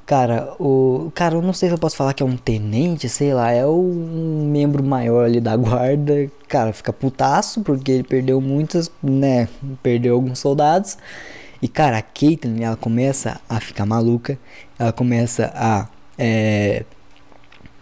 cara, 0.09 0.55
o 0.59 1.11
cara, 1.13 1.35
eu 1.35 1.41
não 1.43 1.53
sei 1.53 1.69
se 1.69 1.75
eu 1.75 1.77
posso 1.77 1.95
falar 1.95 2.15
que 2.15 2.23
é 2.23 2.25
um 2.25 2.35
tenente, 2.35 3.07
sei 3.07 3.31
lá, 3.31 3.51
é 3.51 3.63
um 3.67 4.49
membro 4.51 4.83
maior 4.83 5.25
ali 5.25 5.39
da 5.39 5.55
guarda. 5.55 6.27
Cara, 6.47 6.73
fica 6.73 6.91
putaço 6.91 7.61
porque 7.61 7.91
ele 7.91 8.03
perdeu 8.03 8.41
muitas, 8.41 8.91
né? 9.03 9.47
Perdeu 9.83 10.15
alguns 10.15 10.39
soldados. 10.39 10.97
E 11.61 11.67
cara, 11.67 11.99
a 11.99 12.01
Caitlyn, 12.01 12.63
ela 12.63 12.75
começa 12.75 13.39
a 13.47 13.59
ficar 13.59 13.85
maluca, 13.85 14.39
ela 14.79 14.91
começa 14.91 15.51
a 15.53 15.87
é, 16.17 16.85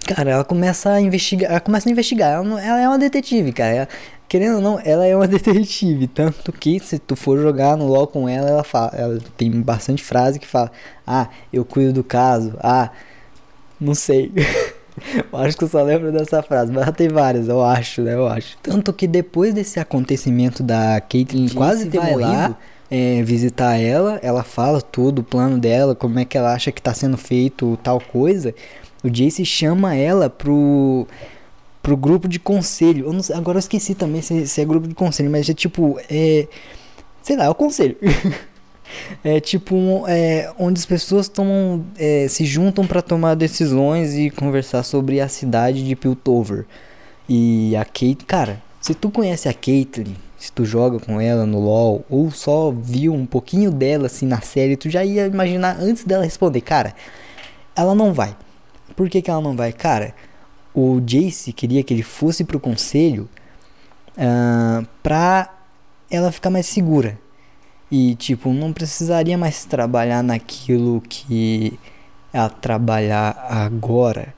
Cara, 0.06 0.32
ela 0.32 0.44
começa 0.44 0.92
a 0.92 1.02
investigar. 1.02 1.52
Ela 1.52 1.60
começa 1.60 1.90
a 1.90 1.92
investigar. 1.92 2.32
Ela, 2.34 2.62
ela 2.62 2.82
é 2.82 2.88
uma 2.88 2.98
detetive, 2.98 3.52
cara. 3.52 3.74
Ela, 3.74 3.90
querendo 4.28 4.56
ou 4.56 4.62
não, 4.62 4.80
ela 4.84 5.06
é 5.06 5.16
uma 5.16 5.28
detetive. 5.30 6.08
Tanto 6.08 6.52
que 6.52 6.80
se 6.80 7.00
tu 7.00 7.16
for 7.16 7.40
jogar 7.40 7.78
no 7.78 7.88
LoL 7.88 8.08
com 8.08 8.28
ela, 8.28 8.50
ela 8.50 8.64
fala. 8.64 8.92
Ela 8.94 9.20
tem 9.36 9.50
bastante 9.62 10.04
frase 10.04 10.40
que 10.40 10.48
fala: 10.48 10.72
Ah, 11.06 11.30
eu 11.52 11.64
cuido 11.66 11.94
do 11.94 12.04
caso. 12.04 12.54
Ah, 12.60 12.92
não 13.80 13.94
sei. 13.94 14.32
eu 15.32 15.40
acho 15.40 15.58
que 15.58 15.64
eu 15.64 15.68
só 15.68 15.82
lembro 15.84 16.12
dessa 16.12 16.42
frase, 16.42 16.72
mas 16.72 16.90
tem 16.92 17.08
várias, 17.08 17.48
eu 17.48 17.64
acho, 17.64 18.02
né? 18.02 18.14
Eu 18.14 18.28
acho. 18.28 18.58
Tanto 18.62 18.92
que 18.92 19.08
depois 19.08 19.54
desse 19.54 19.80
acontecimento 19.80 20.64
da 20.64 21.00
Caitlyn 21.02 21.50
quase 21.50 21.88
ter 21.88 22.00
morrido. 22.00 22.22
Lá, 22.22 22.58
é, 22.90 23.22
visitar 23.22 23.76
ela, 23.76 24.18
ela 24.24 24.44
fala 24.44 24.82
tudo, 24.82 25.20
o 25.20 25.24
plano 25.24 25.58
dela, 25.58 25.94
como 25.94 26.20
é 26.20 26.26
que 26.26 26.38
ela 26.38 26.54
acha 26.54 26.72
que 26.72 26.82
tá 26.82 26.94
sendo 26.94 27.18
feito 27.18 27.78
tal 27.84 28.00
coisa. 28.00 28.56
O 29.04 29.10
Jace 29.10 29.46
chama 29.46 29.96
ela 29.96 30.30
pro 30.30 31.06
pro 31.88 31.96
grupo 31.96 32.28
de 32.28 32.38
conselho. 32.38 33.06
Eu 33.06 33.14
não, 33.14 33.22
agora 33.34 33.56
eu 33.56 33.60
esqueci 33.60 33.96
também 33.96 34.22
se, 34.22 34.46
se, 34.46 34.60
é 34.60 34.66
grupo 34.66 34.90
de 34.90 34.94
conselho, 34.94 35.32
mas 35.32 35.50
é 35.50 35.54
tipo. 35.54 35.98
É, 36.10 36.46
sei 37.24 37.38
lá, 37.38 37.46
é 37.46 37.50
o 37.50 37.56
conselho. 37.56 37.96
é 39.24 39.40
tipo 39.40 39.74
um, 39.74 40.06
é, 40.06 40.52
onde 40.60 40.80
as 40.80 40.86
pessoas 40.86 41.30
tomam, 41.30 41.86
é, 41.98 42.28
se 42.28 42.44
juntam 42.44 42.86
para 42.86 43.02
tomar 43.02 43.36
decisões 43.36 44.16
e 44.16 44.30
conversar 44.30 44.84
sobre 44.84 45.22
a 45.22 45.30
cidade 45.30 45.82
de 45.88 45.96
Piltover. 45.96 46.66
E 47.30 47.74
a 47.78 47.86
Kate, 47.86 48.26
cara, 48.28 48.62
se 48.82 48.94
tu 48.94 49.10
conhece 49.10 49.48
a 49.48 49.54
Caitlyn, 49.54 50.14
se 50.38 50.52
tu 50.52 50.66
joga 50.66 51.00
com 51.00 51.22
ela 51.22 51.46
no 51.46 51.58
LoL, 51.58 52.04
ou 52.10 52.30
só 52.32 52.70
viu 52.70 53.14
um 53.14 53.26
pouquinho 53.26 53.72
dela 53.72 54.08
assim 54.08 54.26
na 54.26 54.42
série, 54.42 54.76
tu 54.76 54.90
já 54.90 55.06
ia 55.06 55.26
imaginar 55.26 55.78
antes 55.80 56.04
dela 56.04 56.26
responder, 56.26 56.60
cara, 56.60 56.94
ela 57.74 57.96
não 57.96 58.12
vai. 58.12 58.36
Por 58.94 59.10
que, 59.10 59.22
que 59.22 59.32
ela 59.32 59.42
não 59.42 59.56
vai? 59.56 59.72
Cara, 59.72 60.14
o 60.80 61.02
Jace 61.02 61.52
queria 61.52 61.82
que 61.82 61.92
ele 61.92 62.04
fosse 62.04 62.44
pro 62.44 62.60
conselho 62.60 63.28
uh, 64.16 64.86
pra 65.02 65.52
ela 66.08 66.32
ficar 66.32 66.52
mais 66.52 66.68
segura. 66.68 67.18
E, 67.90 68.14
tipo, 68.14 68.54
não 68.54 68.72
precisaria 68.72 69.36
mais 69.40 69.66
trabalhar 69.66 70.22
naquilo 70.22 71.02
que 71.10 71.80
ela 72.32 72.48
trabalhar 72.48 73.48
agora, 73.50 74.36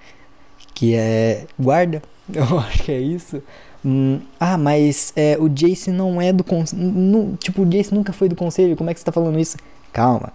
que 0.73 0.95
é 0.95 1.45
guarda. 1.59 2.01
Eu 2.33 2.57
acho 2.59 2.83
que 2.83 2.91
é 2.93 3.01
isso. 3.01 3.43
Hum, 3.83 4.21
ah, 4.39 4.57
mas 4.57 5.11
é, 5.17 5.35
o 5.37 5.49
Jace 5.49 5.91
não 5.91 6.21
é 6.21 6.31
do 6.31 6.45
conselho. 6.45 7.37
Tipo, 7.37 7.63
o 7.63 7.65
Jace 7.65 7.93
nunca 7.93 8.13
foi 8.13 8.29
do 8.29 8.35
conselho. 8.35 8.77
Como 8.77 8.89
é 8.89 8.93
que 8.93 9.01
você 9.01 9.05
tá 9.05 9.11
falando 9.11 9.37
isso? 9.37 9.57
Calma. 9.91 10.31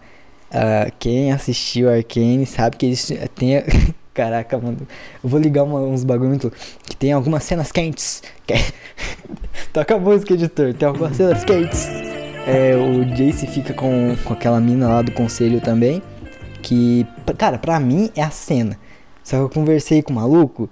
Uh, 0.50 0.92
quem 0.98 1.32
assistiu 1.32 1.90
Arcane 1.90 2.44
sabe 2.44 2.76
que 2.76 2.84
eles 2.84 3.10
têm. 3.34 3.62
Caraca, 4.14 4.56
mano. 4.56 4.78
Eu 5.22 5.28
vou 5.28 5.40
ligar 5.40 5.64
uma, 5.64 5.80
uns 5.80 6.04
bagulho. 6.04 6.38
Que 6.84 6.96
tem 6.96 7.12
algumas 7.12 7.42
cenas 7.42 7.72
quentes. 7.72 8.22
Que... 8.46 8.54
Toca 9.72 9.96
a 9.96 9.98
música, 9.98 10.34
editor. 10.34 10.72
Tem 10.72 10.86
algumas 10.86 11.16
cenas 11.16 11.44
quentes. 11.44 11.88
É, 12.46 12.76
o 12.76 13.04
Jace 13.14 13.46
fica 13.46 13.74
com, 13.74 14.14
com 14.22 14.32
aquela 14.32 14.60
mina 14.60 14.86
lá 14.88 15.02
do 15.02 15.10
conselho 15.10 15.60
também. 15.60 16.00
Que, 16.62 17.06
cara, 17.36 17.58
pra 17.58 17.80
mim 17.80 18.10
é 18.14 18.22
a 18.22 18.30
cena. 18.30 18.78
Só 19.24 19.36
que 19.36 19.42
eu 19.42 19.48
conversei 19.48 20.02
com 20.02 20.12
o 20.12 20.16
maluco 20.16 20.68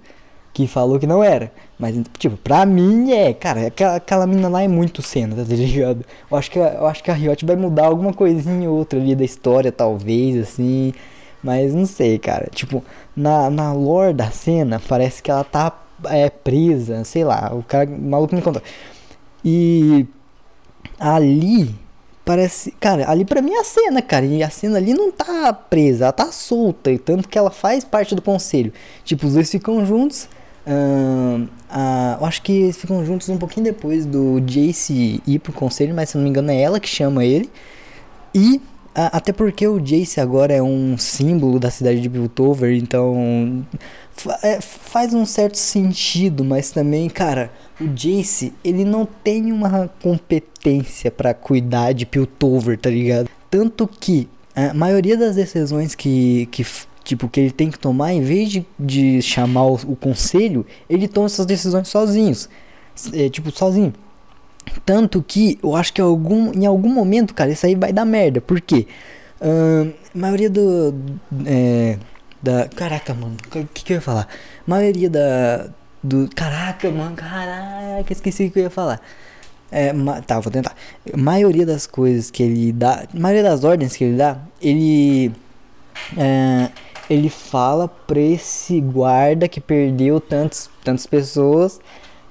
que 0.53 0.67
falou 0.67 0.99
que 0.99 1.07
não 1.07 1.23
era. 1.23 1.51
Mas, 1.77 1.99
tipo, 2.17 2.37
pra 2.37 2.65
mim 2.65 3.11
é, 3.11 3.33
cara, 3.33 3.67
aquela, 3.67 3.95
aquela 3.95 4.27
mina 4.27 4.47
lá 4.47 4.61
é 4.61 4.67
muito 4.67 5.01
cena, 5.01 5.35
tá 5.43 5.43
ligado? 5.43 6.05
Eu 6.31 6.37
acho 6.37 6.51
que, 6.51 6.59
eu 6.59 6.87
acho 6.87 7.03
que 7.03 7.11
a 7.11 7.13
Riot 7.13 7.45
vai 7.45 7.55
mudar 7.55 7.87
alguma 7.87 8.13
coisinha 8.13 8.69
ou 8.69 8.77
outra 8.77 8.99
ali 8.99 9.15
da 9.15 9.25
história, 9.25 9.71
talvez, 9.71 10.37
assim. 10.37 10.93
Mas 11.43 11.73
não 11.73 11.85
sei, 11.85 12.17
cara. 12.17 12.47
Tipo, 12.51 12.83
na, 13.15 13.49
na 13.49 13.73
lore 13.73 14.13
da 14.13 14.31
cena, 14.31 14.81
parece 14.87 15.21
que 15.21 15.29
ela 15.29 15.43
tá 15.43 15.77
é, 16.05 16.29
presa, 16.29 17.03
sei 17.03 17.23
lá. 17.23 17.51
O 17.53 17.63
cara 17.63 17.89
o 17.89 18.01
maluco 18.01 18.33
me 18.33 18.41
contou. 18.41 18.61
E 19.43 20.07
ali 20.99 21.75
parece. 22.23 22.71
Cara, 22.79 23.09
ali 23.09 23.25
pra 23.25 23.41
mim 23.41 23.53
é 23.53 23.59
a 23.59 23.63
cena, 23.63 24.01
cara. 24.01 24.25
E 24.25 24.41
a 24.41 24.49
cena 24.49 24.77
ali 24.77 24.93
não 24.93 25.11
tá 25.11 25.51
presa, 25.53 26.05
ela 26.05 26.13
tá 26.13 26.31
solta. 26.31 26.91
E 26.91 26.97
tanto 26.97 27.27
que 27.27 27.37
ela 27.37 27.51
faz 27.51 27.83
parte 27.83 28.15
do 28.15 28.21
conselho. 28.21 28.71
Tipo, 29.03 29.27
os 29.27 29.33
dois 29.33 29.51
ficam 29.51 29.85
juntos. 29.85 30.29
Uh, 30.65 31.43
uh, 31.43 32.21
eu 32.21 32.25
acho 32.25 32.41
que 32.41 32.53
eles 32.53 32.77
ficam 32.77 33.05
juntos 33.05 33.27
um 33.27 33.37
pouquinho 33.37 33.65
depois 33.65 34.05
do 34.05 34.39
Jace 34.39 35.21
ir 35.27 35.39
pro 35.39 35.51
conselho, 35.51 35.93
mas 35.93 36.09
se 36.09 36.15
não 36.15 36.23
me 36.23 36.29
engano 36.29 36.51
é 36.51 36.61
ela 36.61 36.79
que 36.79 36.87
chama 36.87 37.25
ele. 37.25 37.49
E 38.33 38.61
até 38.95 39.33
porque 39.33 39.67
o 39.67 39.79
Jace 39.79 40.19
agora 40.19 40.53
é 40.53 40.61
um 40.61 40.97
símbolo 40.97 41.59
da 41.59 41.71
cidade 41.71 41.99
de 41.99 42.09
Piltover, 42.09 42.75
então 42.75 43.65
é, 44.41 44.61
faz 44.61 45.13
um 45.13 45.25
certo 45.25 45.57
sentido, 45.57 46.43
mas 46.43 46.71
também, 46.71 47.09
cara, 47.09 47.51
o 47.81 47.87
Jace, 47.87 48.53
ele 48.63 48.85
não 48.85 49.05
tem 49.05 49.51
uma 49.51 49.89
competência 50.01 51.09
para 51.09 51.33
cuidar 51.33 51.93
de 51.93 52.05
Piltover, 52.05 52.77
tá 52.77 52.89
ligado? 52.89 53.29
Tanto 53.49 53.87
que 53.87 54.29
a 54.55 54.73
maioria 54.73 55.17
das 55.17 55.35
decisões 55.35 55.95
que, 55.95 56.47
que 56.51 56.63
tipo, 57.03 57.27
que 57.27 57.39
ele 57.39 57.51
tem 57.51 57.69
que 57.69 57.79
tomar, 57.79 58.13
em 58.13 58.21
vez 58.21 58.49
de, 58.49 58.65
de 58.79 59.21
chamar 59.21 59.65
o, 59.65 59.73
o 59.73 59.95
conselho, 59.95 60.65
ele 60.89 61.07
toma 61.07 61.25
essas 61.25 61.45
decisões 61.45 61.87
sozinhos. 61.87 62.49
É, 63.11 63.29
tipo, 63.29 63.51
sozinho. 63.51 63.93
Tanto 64.85 65.21
que 65.21 65.59
eu 65.63 65.75
acho 65.75 65.93
que 65.93 66.01
algum, 66.01 66.51
em 66.53 66.65
algum 66.65 66.89
momento, 66.89 67.33
cara, 67.33 67.51
isso 67.51 67.65
aí 67.65 67.75
vai 67.75 67.93
dar 67.93 68.05
merda. 68.05 68.41
Por 68.41 68.59
quê? 68.59 68.87
A 69.41 70.17
maioria 70.17 70.49
do. 70.49 70.95
É, 71.45 71.97
da. 72.41 72.67
Caraca, 72.69 73.13
mano. 73.13 73.35
O 73.47 73.65
que, 73.67 73.83
que 73.83 73.93
eu 73.93 73.95
ia 73.95 74.01
falar? 74.01 74.27
A 74.65 74.69
maioria 74.69 75.09
da. 75.09 75.67
Do. 76.01 76.29
Caraca, 76.35 76.89
mano. 76.91 77.15
Caraca, 77.15 78.11
esqueci 78.11 78.45
o 78.45 78.51
que 78.51 78.59
eu 78.59 78.63
ia 78.63 78.69
falar. 78.69 79.01
É, 79.71 79.91
ma, 79.91 80.21
tá, 80.21 80.39
vou 80.39 80.51
tentar. 80.51 80.75
A 81.11 81.17
maioria 81.17 81.65
das 81.65 81.87
coisas 81.87 82.29
que 82.29 82.43
ele 82.43 82.71
dá. 82.71 83.05
Maioria 83.13 83.43
das 83.43 83.63
ordens 83.63 83.95
que 83.95 84.03
ele 84.03 84.17
dá, 84.17 84.37
ele. 84.61 85.31
é, 86.17 86.69
ele 87.09 87.29
fala 87.29 87.87
pra 87.87 88.19
esse 88.19 88.79
guarda 88.79 89.47
que 89.47 89.59
perdeu 89.59 90.21
tantos, 90.21 90.69
tantas 90.83 91.05
pessoas 91.05 91.79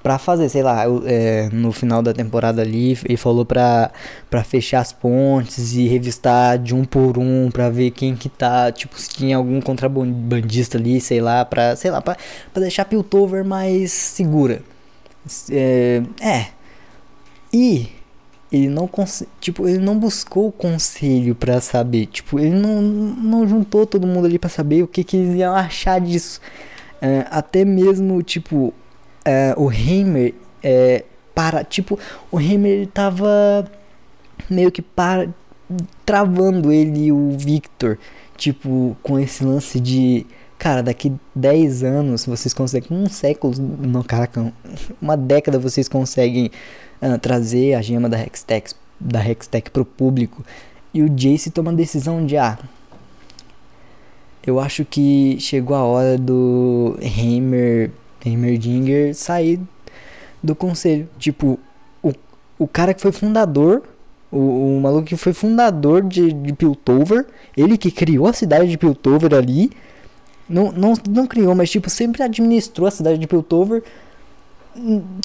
pra 0.03 0.19
fazer, 0.19 0.49
sei 0.49 0.61
lá, 0.61 0.83
é, 1.05 1.49
no 1.53 1.71
final 1.71 2.01
da 2.01 2.13
temporada 2.13 2.61
ali, 2.61 2.97
ele 3.05 3.15
falou 3.15 3.45
pra, 3.45 3.89
pra 4.29 4.43
fechar 4.43 4.81
as 4.81 4.91
pontes 4.91 5.73
e 5.73 5.87
revistar 5.87 6.59
de 6.59 6.75
um 6.75 6.83
por 6.83 7.17
um 7.17 7.49
pra 7.49 7.69
ver 7.69 7.91
quem 7.91 8.13
que 8.13 8.27
tá, 8.27 8.69
tipo, 8.71 8.99
se 8.99 9.09
tinha 9.09 9.37
algum 9.37 9.61
contrabandista 9.61 10.77
ali, 10.77 10.99
sei 10.99 11.21
lá, 11.21 11.45
pra, 11.45 11.75
sei 11.77 11.89
lá, 11.89 12.01
pra, 12.01 12.17
pra 12.53 12.61
deixar 12.61 12.83
Piltover 12.83 13.45
mais 13.45 13.93
segura. 13.93 14.61
É, 15.49 16.03
é. 16.21 16.47
E 17.53 17.87
ele 18.51 18.69
não 18.69 18.89
tipo 19.39 19.67
ele 19.67 19.79
não 19.79 19.97
buscou 19.97 20.51
conselho 20.51 21.33
para 21.33 21.59
saber 21.59 22.05
tipo 22.05 22.39
ele 22.39 22.51
não, 22.51 22.81
não 22.81 23.47
juntou 23.47 23.85
todo 23.87 24.05
mundo 24.05 24.25
ali 24.25 24.37
para 24.37 24.49
saber 24.49 24.83
o 24.83 24.87
que 24.87 25.03
que 25.03 25.17
eles 25.17 25.35
iam 25.35 25.55
achar 25.55 25.99
disso 25.99 26.39
é, 27.01 27.25
até 27.31 27.65
mesmo 27.65 28.21
tipo 28.21 28.71
é, 29.25 29.53
o 29.57 29.71
Heimer 29.71 30.33
é, 30.63 31.03
para 31.33 31.63
tipo 31.63 31.99
o 32.31 32.39
Heimer 32.39 32.71
ele 32.71 32.87
tava 32.87 33.65
meio 34.49 34.71
que 34.71 34.81
para 34.81 35.29
travando 36.05 36.71
ele 36.71 37.05
e 37.05 37.11
o 37.11 37.31
Victor 37.37 37.97
tipo 38.37 38.95
com 39.01 39.19
esse 39.19 39.43
lance 39.43 39.79
de 39.79 40.25
cara 40.57 40.81
daqui 40.81 41.13
10 41.35 41.83
anos 41.83 42.25
vocês 42.25 42.53
conseguem 42.53 42.97
um 42.97 43.09
século 43.09 43.53
não 43.57 44.03
caraca 44.03 44.53
uma 45.01 45.17
década 45.17 45.59
vocês 45.59 45.87
conseguem 45.87 46.51
uh, 47.03 47.17
trazer 47.19 47.73
a 47.73 47.81
gema 47.81 48.07
da 48.07 48.19
Hextech, 48.19 48.73
da 48.99 49.19
Hextech 49.27 49.69
pro 49.69 49.83
público. 49.83 50.43
E 50.93 51.01
o 51.01 51.09
Jace 51.09 51.51
toma 51.51 51.71
a 51.71 51.75
decisão 51.75 52.25
de, 52.25 52.37
ah, 52.37 52.57
eu 54.45 54.59
acho 54.59 54.85
que 54.85 55.37
chegou 55.39 55.75
a 55.75 55.83
hora 55.83 56.17
do 56.17 56.97
Heimer, 57.01 57.91
Heimerdinger 58.25 59.13
sair 59.15 59.59
do 60.41 60.55
conselho. 60.55 61.07
Tipo, 61.17 61.59
o, 62.01 62.13
o 62.59 62.67
cara 62.67 62.93
que 62.93 63.01
foi 63.01 63.11
fundador, 63.11 63.83
o, 64.31 64.77
o 64.77 64.81
maluco 64.81 65.05
que 65.05 65.17
foi 65.17 65.33
fundador 65.33 66.01
de, 66.01 66.33
de 66.33 66.53
Piltover, 66.53 67.25
ele 67.55 67.77
que 67.77 67.91
criou 67.91 68.27
a 68.27 68.33
cidade 68.33 68.67
de 68.67 68.77
Piltover 68.77 69.33
ali, 69.33 69.71
não, 70.47 70.71
não, 70.71 70.93
não 71.09 71.25
criou, 71.25 71.55
mas 71.55 71.69
tipo, 71.69 71.89
sempre 71.89 72.21
administrou 72.23 72.87
a 72.87 72.91
cidade 72.91 73.17
de 73.17 73.27
Piltover, 73.27 73.83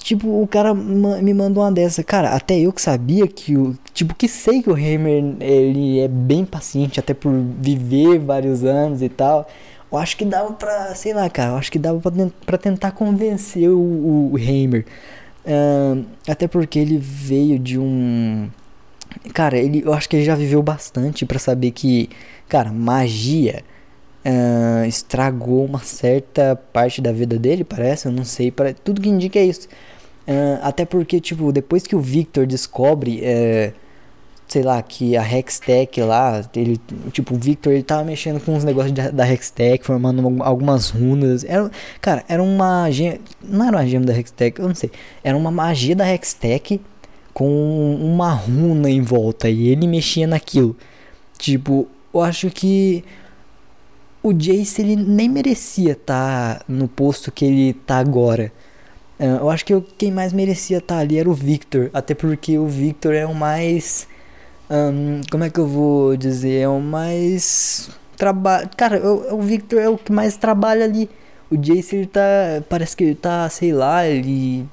Tipo, 0.03 0.43
o 0.43 0.47
cara 0.47 0.75
me 0.75 1.33
mandou 1.33 1.63
uma 1.63 1.73
dessa. 1.73 2.05
Cara, 2.05 2.35
até 2.35 2.59
eu 2.59 2.73
que 2.73 2.83
sabia 2.83 3.27
que 3.27 3.57
o. 3.57 3.75
Tipo, 3.95 4.15
que 4.15 4.29
sei 4.29 4.63
que 4.63 4.69
o 4.69 4.75
Hammer 4.75 5.37
ele 5.41 6.01
é 6.01 6.09
bem 6.09 6.45
paciente, 6.45 7.01
até 7.01 7.15
por 7.15 7.33
viver 7.33 8.19
vários 8.19 8.63
anos 8.63 9.01
e 9.01 9.09
tal. 9.09 9.49
Eu 9.91 9.99
acho 9.99 10.17
que 10.17 10.25
dava 10.25 10.53
pra. 10.53 10.95
Sei 10.95 11.13
lá, 11.15 11.29
cara. 11.31 11.53
Eu 11.53 11.57
acho 11.57 11.73
que 11.73 11.79
dava 11.79 12.01
pra, 12.01 12.13
pra 12.45 12.59
tentar 12.59 12.93
convencer 12.93 13.69
o, 13.71 14.33
o, 14.33 14.37
Hammer. 14.37 14.85
Uh, 15.45 16.05
até 16.29 16.47
porque 16.47 16.79
ele 16.79 16.99
veio 16.99 17.59
de 17.59 17.79
um. 17.79 18.51
Cara, 19.33 19.57
ele, 19.57 19.83
eu 19.85 19.93
acho 19.95 20.09
que 20.09 20.17
ele 20.17 20.25
já 20.25 20.35
viveu 20.35 20.63
bastante 20.63 21.25
para 21.25 21.39
saber 21.39 21.71
que, 21.71 22.11
cara, 22.49 22.71
magia 22.71 23.65
uh, 24.25 24.87
estragou 24.87 25.65
uma 25.65 25.81
certa 25.81 26.57
parte 26.73 27.01
da 27.01 27.13
vida 27.13 27.39
dele, 27.39 27.65
parece, 27.65 28.07
eu 28.07 28.13
não 28.13 28.25
sei, 28.25 28.51
para 28.51 28.75
tudo 28.75 29.01
que 29.01 29.09
indica 29.09 29.39
é 29.39 29.47
isso. 29.47 29.69
Uh, 30.27 30.61
até 30.63 30.85
porque, 30.85 31.21
tipo, 31.21 31.51
depois 31.53 31.87
que 31.87 31.97
o 31.97 32.01
Victor 32.01 32.47
descobre, 32.47 33.23
uh, 33.23 33.73
sei 34.49 34.63
lá, 34.63 34.81
que 34.83 35.17
a 35.17 35.23
Hextech 35.23 36.01
lá, 36.01 36.43
ele, 36.57 36.81
tipo, 37.13 37.35
o 37.35 37.39
Victor 37.39 37.73
ele 37.73 37.83
tava 37.83 38.03
mexendo 38.03 38.41
com 38.41 38.57
os 38.57 38.65
negócios 38.65 38.93
de, 38.93 39.11
da 39.11 39.31
Hextech, 39.31 39.85
formando 39.85 40.43
algumas 40.43 40.89
runas. 40.91 41.45
Era, 41.45 41.71
cara, 42.01 42.25
era 42.29 42.43
uma 42.43 42.87
não 43.43 43.67
era 43.67 43.77
uma 43.77 43.87
gema 43.87 44.07
da 44.07 44.19
Hextech, 44.19 44.59
eu 44.59 44.69
não 44.69 44.75
sei. 44.75 44.91
Era 45.23 45.37
uma 45.37 45.51
magia 45.51 45.95
da 45.95 46.09
Hextech 46.11 46.81
com 47.35 47.95
uma 48.01 48.33
runa 48.33 48.91
em 48.91 49.01
volta 49.03 49.49
e 49.49 49.69
ele 49.69 49.87
mexia 49.87 50.27
naquilo. 50.27 50.77
Tipo, 51.39 51.87
eu 52.13 52.21
acho 52.21 52.51
que 52.51 53.05
o 54.23 54.33
Jace 54.33 54.83
ele 54.83 54.97
nem 54.97 55.29
merecia 55.29 55.93
estar 55.93 56.59
tá 56.59 56.65
no 56.67 56.89
posto 56.89 57.31
que 57.31 57.45
ele 57.45 57.75
tá 57.75 57.99
agora. 57.99 58.51
Uh, 59.21 59.39
eu 59.41 59.51
acho 59.51 59.65
que 59.65 59.81
quem 59.97 60.11
mais 60.11 60.33
merecia 60.33 60.79
estar 60.79 60.97
tá 60.97 61.01
ali 61.01 61.19
era 61.19 61.31
o 61.31 61.35
Victor, 61.35 61.91
até 61.93 62.15
porque 62.15 62.59
o 62.59 62.67
Victor 62.67 63.15
é 63.15 63.25
o 63.25 63.35
mais. 63.35 64.08
Um, 64.71 65.21
como 65.31 65.45
é 65.45 65.51
que 65.51 65.59
eu 65.59 65.67
vou 65.67 66.17
dizer? 66.17 66.61
É 66.61 66.69
o 66.69 66.81
mais. 66.81 67.91
Trabalha. 68.17 68.69
Cara, 68.77 69.01
o, 69.01 69.37
o 69.37 69.43
Victor 69.43 69.79
é 69.81 69.89
o 69.89 69.97
que 69.97 70.13
mais 70.13 70.37
trabalha 70.37 70.85
ali. 70.85 71.09
O 71.51 71.57
Jace 71.57 71.97
ele 71.97 72.07
tá. 72.07 72.21
Parece 72.69 72.97
que 72.97 73.05
ele 73.05 73.15
tá, 73.15 73.49
sei 73.49 73.73
lá, 73.73 74.07
ele. 74.07 74.67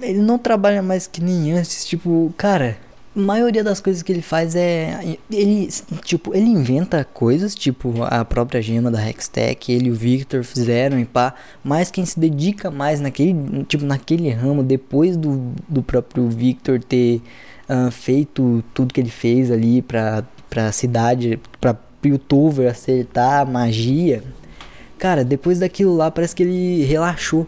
Ele 0.00 0.20
não 0.20 0.38
trabalha 0.38 0.82
mais 0.82 1.06
que 1.06 1.22
nem 1.22 1.52
antes. 1.52 1.84
Tipo, 1.84 2.34
cara, 2.36 2.76
maioria 3.14 3.62
das 3.62 3.80
coisas 3.80 4.02
que 4.02 4.10
ele 4.10 4.22
faz 4.22 4.56
é 4.56 5.16
ele 5.30 5.68
tipo 6.02 6.34
ele 6.34 6.46
inventa 6.46 7.04
coisas 7.04 7.54
tipo 7.54 8.02
a 8.04 8.24
própria 8.24 8.62
gema 8.62 8.90
da 8.90 9.06
Hextech 9.06 9.70
ele 9.70 9.88
e 9.88 9.90
o 9.90 9.94
Victor 9.94 10.42
fizeram 10.42 10.98
e 10.98 11.04
pá 11.04 11.34
mas 11.62 11.90
quem 11.90 12.06
se 12.06 12.18
dedica 12.18 12.70
mais 12.70 13.00
naquele 13.00 13.64
tipo 13.64 13.84
naquele 13.84 14.30
ramo 14.30 14.62
depois 14.62 15.16
do, 15.16 15.52
do 15.68 15.82
próprio 15.82 16.26
Victor 16.28 16.82
ter 16.82 17.20
uh, 17.72 17.90
feito 17.90 18.62
tudo 18.74 18.92
que 18.92 19.00
ele 19.00 19.10
fez 19.10 19.50
ali 19.50 19.82
para 19.82 20.24
para 20.50 20.70
cidade 20.70 21.40
para 21.60 21.76
youtuber 22.04 22.70
acertar 22.70 23.40
a 23.40 23.44
magia 23.44 24.22
cara 24.98 25.24
depois 25.24 25.58
daquilo 25.60 25.96
lá 25.96 26.10
parece 26.10 26.34
que 26.34 26.42
ele 26.42 26.84
relaxou 26.84 27.46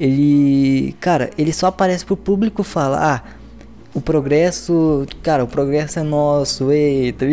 ele 0.00 0.96
cara 1.00 1.30
ele 1.38 1.52
só 1.52 1.66
aparece 1.66 2.04
pro 2.04 2.16
público 2.16 2.62
falar 2.62 3.14
ah 3.14 3.42
o 3.94 4.00
progresso, 4.00 5.06
cara, 5.22 5.44
o 5.44 5.46
progresso 5.46 5.98
é 5.98 6.02
nosso, 6.02 6.72
eita. 6.72 7.26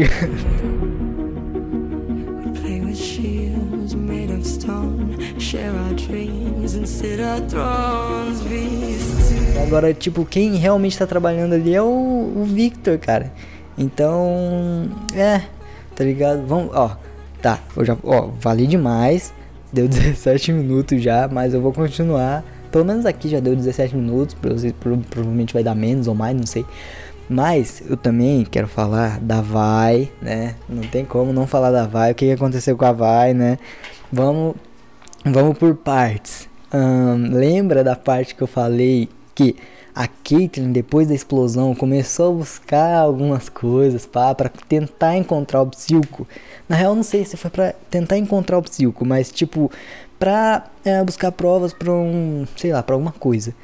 Agora, 9.63 9.93
tipo, 9.93 10.25
quem 10.25 10.55
realmente 10.55 10.97
tá 10.97 11.05
trabalhando 11.05 11.53
ali 11.53 11.73
é 11.73 11.81
o, 11.81 11.85
o 11.85 12.43
Victor, 12.45 12.97
cara. 12.97 13.31
Então, 13.77 14.89
é, 15.15 15.41
tá 15.95 16.03
ligado? 16.03 16.45
Vamos, 16.45 16.75
ó, 16.75 16.97
tá, 17.41 17.59
eu 17.75 17.85
já, 17.85 17.97
ó, 18.03 18.29
vali 18.39 18.67
demais. 18.67 19.33
Deu 19.71 19.87
17 19.89 20.51
minutos 20.51 21.01
já, 21.01 21.27
mas 21.27 21.53
eu 21.53 21.61
vou 21.61 21.71
continuar 21.71 22.43
pelo 22.71 22.85
menos 22.85 23.05
aqui 23.05 23.29
já 23.29 23.39
deu 23.39 23.55
17 23.55 23.95
minutos, 23.95 24.35
provavelmente 24.79 25.53
vai 25.53 25.63
dar 25.63 25.75
menos 25.75 26.07
ou 26.07 26.15
mais, 26.15 26.35
não 26.35 26.45
sei. 26.45 26.65
Mas 27.27 27.83
eu 27.87 27.95
também 27.95 28.43
quero 28.43 28.67
falar 28.67 29.19
da 29.19 29.39
Vai, 29.39 30.11
né? 30.21 30.55
Não 30.67 30.81
tem 30.83 31.05
como 31.05 31.31
não 31.31 31.45
falar 31.45 31.71
da 31.71 31.85
Vai. 31.85 32.11
O 32.11 32.15
que 32.15 32.31
aconteceu 32.31 32.75
com 32.75 32.85
a 32.85 32.91
Vai, 32.91 33.35
né? 33.35 33.59
Vamos, 34.11 34.55
vamos 35.23 35.57
por 35.57 35.75
partes. 35.75 36.49
Lembra 37.31 37.83
da 37.83 37.95
parte 37.95 38.33
que 38.33 38.41
eu 38.41 38.47
falei 38.47 39.09
que 39.39 39.55
a 39.95 40.05
Caitlyn, 40.05 40.73
depois 40.73 41.07
da 41.07 41.15
explosão, 41.15 41.73
começou 41.73 42.31
a 42.31 42.37
buscar 42.39 42.95
algumas 42.99 43.47
coisas 43.47 44.05
para 44.05 44.49
tentar 44.67 45.15
encontrar 45.15 45.61
o 45.61 45.67
Psilco. 45.67 46.27
Na 46.67 46.75
real, 46.75 46.93
não 46.93 47.03
sei 47.03 47.23
se 47.23 47.37
foi 47.37 47.49
para 47.49 47.73
tentar 47.89 48.17
encontrar 48.17 48.57
o 48.57 48.61
Psilco, 48.61 49.05
mas 49.05 49.31
tipo, 49.31 49.71
pra 50.19 50.67
é, 50.83 51.01
buscar 51.03 51.31
provas 51.31 51.73
pra 51.73 51.91
um, 51.91 52.45
sei 52.57 52.73
lá, 52.73 52.83
pra 52.83 52.95
alguma 52.95 53.13
coisa. 53.13 53.55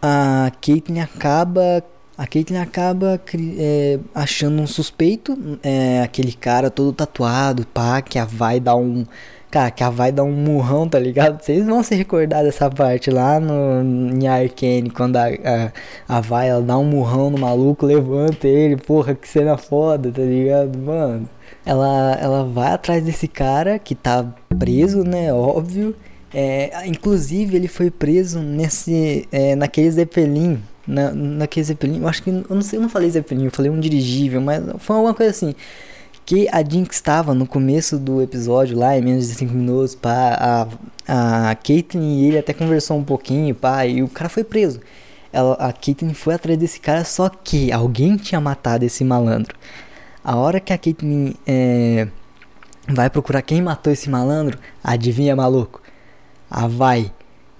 A 0.00 0.50
Caitlyn 0.60 1.00
acaba, 1.00 1.84
a 2.16 2.26
Caitlyn 2.26 2.60
acaba 2.60 3.20
é, 3.58 3.98
achando 4.14 4.60
um 4.60 4.66
suspeito, 4.66 5.36
é, 5.62 6.02
aquele 6.02 6.32
cara 6.32 6.70
todo 6.70 6.92
tatuado, 6.92 7.66
pá, 7.66 8.00
que 8.00 8.18
a 8.18 8.24
vai 8.24 8.58
dar 8.58 8.76
um, 8.76 9.04
cara, 9.54 9.70
que 9.70 9.84
a 9.84 9.90
vai 9.90 10.10
dar 10.10 10.24
um 10.24 10.32
murrão, 10.32 10.88
tá 10.88 10.98
ligado? 10.98 11.40
Vocês 11.40 11.64
vão 11.64 11.80
se 11.84 11.94
recordar 11.94 12.42
dessa 12.42 12.68
parte 12.68 13.08
lá 13.08 13.38
no 13.38 13.84
em 14.12 14.26
Arcane, 14.26 14.90
quando 14.90 15.16
a, 15.16 15.26
a, 15.28 16.16
a 16.16 16.20
vai 16.20 16.48
ela 16.48 16.60
dá 16.60 16.76
um 16.76 16.84
murrão 16.84 17.30
no 17.30 17.38
maluco, 17.38 17.86
levanta 17.86 18.48
ele, 18.48 18.76
porra, 18.76 19.14
que 19.14 19.28
cena 19.28 19.56
foda, 19.56 20.10
tá 20.10 20.22
ligado? 20.22 20.76
Mano, 20.76 21.28
ela, 21.64 22.18
ela 22.20 22.44
vai 22.44 22.72
atrás 22.72 23.04
desse 23.04 23.28
cara 23.28 23.78
que 23.78 23.94
tá 23.94 24.24
preso, 24.58 25.04
né? 25.04 25.32
Óbvio. 25.32 25.94
É, 26.34 26.84
inclusive 26.88 27.54
ele 27.54 27.68
foi 27.68 27.92
preso 27.92 28.40
nesse, 28.40 29.28
é, 29.30 29.54
naquele 29.54 29.88
Zeppelin, 29.88 30.60
na, 30.84 31.12
naquele 31.12 31.62
Zeppelin, 31.62 32.00
eu 32.00 32.08
acho 32.08 32.24
que, 32.24 32.30
eu 32.30 32.44
não 32.50 32.60
sei, 32.60 32.76
eu 32.76 32.82
não 32.82 32.88
falei 32.88 33.08
Zeppelin, 33.08 33.44
eu 33.44 33.52
falei 33.52 33.70
um 33.70 33.78
dirigível, 33.78 34.40
mas 34.40 34.60
foi 34.78 34.96
alguma 34.96 35.14
coisa 35.14 35.30
assim, 35.30 35.54
que 36.24 36.48
a 36.50 36.62
Jinx 36.62 36.96
estava 36.96 37.34
no 37.34 37.46
começo 37.46 37.98
do 37.98 38.22
episódio 38.22 38.78
lá, 38.78 38.96
em 38.96 39.02
menos 39.02 39.28
de 39.28 39.34
5 39.34 39.52
minutos, 39.52 39.94
pá, 39.94 40.68
a, 41.06 41.50
a 41.50 41.54
Caitlyn 41.54 42.20
e 42.20 42.28
ele 42.28 42.38
até 42.38 42.52
conversou 42.52 42.96
um 42.96 43.04
pouquinho, 43.04 43.54
pá, 43.54 43.86
e 43.86 44.02
o 44.02 44.08
cara 44.08 44.28
foi 44.28 44.42
preso. 44.42 44.80
Ela, 45.32 45.54
a 45.54 45.72
Caitlyn 45.72 46.14
foi 46.14 46.34
atrás 46.34 46.58
desse 46.58 46.80
cara, 46.80 47.04
só 47.04 47.28
que 47.28 47.70
alguém 47.72 48.16
tinha 48.16 48.40
matado 48.40 48.84
esse 48.84 49.04
malandro. 49.04 49.56
A 50.22 50.36
hora 50.36 50.60
que 50.60 50.72
a 50.72 50.78
Caitlyn 50.78 51.34
é, 51.46 52.08
vai 52.88 53.10
procurar 53.10 53.42
quem 53.42 53.60
matou 53.60 53.92
esse 53.92 54.08
malandro. 54.08 54.58
Adivinha, 54.82 55.36
maluco? 55.36 55.82
A 56.50 56.66
Vai. 56.66 57.12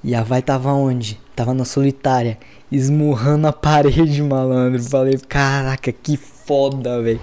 E 0.03 0.15
a 0.15 0.23
Vai 0.23 0.41
tava 0.41 0.73
onde? 0.73 1.21
Tava 1.35 1.53
na 1.53 1.65
solitária, 1.65 2.39
esmurrando 2.71 3.47
a 3.49 3.53
parede, 3.53 4.23
malandro. 4.23 4.83
Falei, 4.83 5.19
caraca, 5.19 5.93
que 5.93 6.17
foda, 6.17 7.03
velho. 7.03 7.21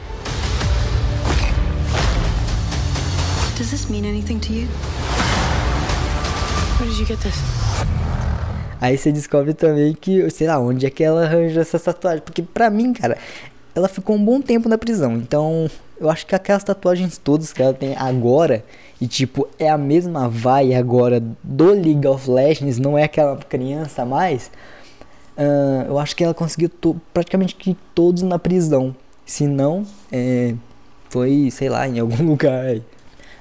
Does 3.57 3.71
this 3.71 3.89
mean 3.89 4.05
anything 4.05 4.39
to 4.39 4.53
you? 4.53 4.67
Where 6.77 6.89
did 6.89 6.97
you 6.97 7.05
get 7.05 7.19
this? 7.19 7.35
Aí 8.79 8.97
você 8.97 9.11
descobre 9.11 9.53
também 9.53 9.93
que, 9.93 10.27
sei 10.31 10.47
lá, 10.47 10.59
onde 10.59 10.87
é 10.87 10.89
que 10.89 11.03
ela 11.03 11.25
arranjou 11.25 11.61
essa 11.61 11.79
tatuagem. 11.79 12.21
Porque 12.25 12.41
pra 12.41 12.69
mim, 12.69 12.93
cara, 12.93 13.17
ela 13.75 13.87
ficou 13.87 14.15
um 14.15 14.25
bom 14.25 14.41
tempo 14.41 14.67
na 14.67 14.77
prisão. 14.77 15.13
Então, 15.17 15.69
eu 15.99 16.09
acho 16.09 16.25
que 16.25 16.33
aquelas 16.33 16.63
tatuagens 16.63 17.17
todas 17.19 17.53
que 17.53 17.61
ela 17.61 17.73
tem 17.75 17.95
agora, 17.95 18.65
e 18.99 19.07
tipo, 19.07 19.47
é 19.59 19.69
a 19.69 19.77
mesma 19.77 20.27
vai 20.27 20.73
agora 20.73 21.21
do 21.43 21.73
League 21.73 22.07
of 22.07 22.29
Legends, 22.29 22.79
não 22.79 22.97
é 22.97 23.03
aquela 23.03 23.37
criança 23.37 24.03
mais. 24.03 24.49
Uh, 25.37 25.85
eu 25.87 25.99
acho 25.99 26.15
que 26.15 26.23
ela 26.23 26.33
conseguiu 26.33 26.69
to 26.69 26.99
praticamente 27.13 27.55
que 27.55 27.77
todos 27.93 28.23
na 28.23 28.39
prisão. 28.39 28.95
Se 29.25 29.45
não, 29.45 29.85
é, 30.11 30.55
foi, 31.09 31.49
sei 31.51 31.69
lá, 31.69 31.87
em 31.87 31.99
algum 31.99 32.25
lugar 32.25 32.65
aí. 32.65 32.81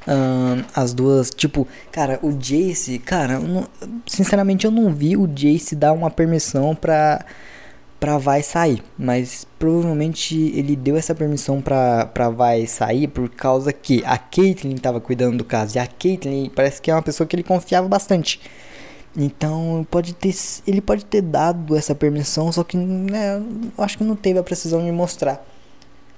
Uh, 0.07 0.65
as 0.75 0.95
duas, 0.95 1.31
tipo, 1.31 1.69
cara, 1.93 2.19
o 2.23 2.33
Jace, 2.33 2.99
cara, 2.99 3.35
eu 3.35 3.43
não, 3.43 3.69
sinceramente 4.07 4.65
eu 4.65 4.71
não 4.71 4.93
vi 4.95 5.17
o 5.17 5.27
Jace 5.27 5.77
dar 5.77 5.93
uma 5.93 6.11
permissão 6.11 6.75
pra, 6.75 7.25
pra 8.01 8.17
Vai 8.17 8.43
sair, 8.43 8.83
mas 8.99 9.47
provavelmente 9.59 10.35
ele 10.57 10.75
deu 10.75 10.97
essa 10.97 11.15
permissão 11.15 11.61
pra, 11.61 12.07
pra 12.07 12.31
Vai 12.31 12.67
sair 12.67 13.09
por 13.09 13.29
causa 13.29 13.73
que 13.75 14.03
a 14.07 14.17
Caitlyn 14.17 14.77
tava 14.77 15.01
cuidando 15.01 15.37
do 15.37 15.45
caso, 15.45 15.77
e 15.77 15.79
a 15.79 15.87
Caitlyn 15.87 16.49
parece 16.49 16.81
que 16.81 16.91
é 16.91 16.95
uma 16.95 17.03
pessoa 17.03 17.27
que 17.27 17.37
ele 17.37 17.43
confiava 17.43 17.87
bastante. 17.87 18.41
Então 19.15 19.87
pode 19.91 20.15
ter, 20.15 20.35
ele 20.67 20.81
pode 20.81 21.05
ter 21.05 21.21
dado 21.21 21.77
essa 21.77 21.95
permissão, 21.95 22.51
só 22.51 22.65
que 22.65 22.77
né, 22.77 23.43
eu 23.77 23.85
acho 23.85 23.99
que 23.99 24.05
não 24.05 24.17
teve 24.17 24.39
a 24.39 24.43
precisão 24.43 24.83
de 24.83 24.91
mostrar. 24.91 25.45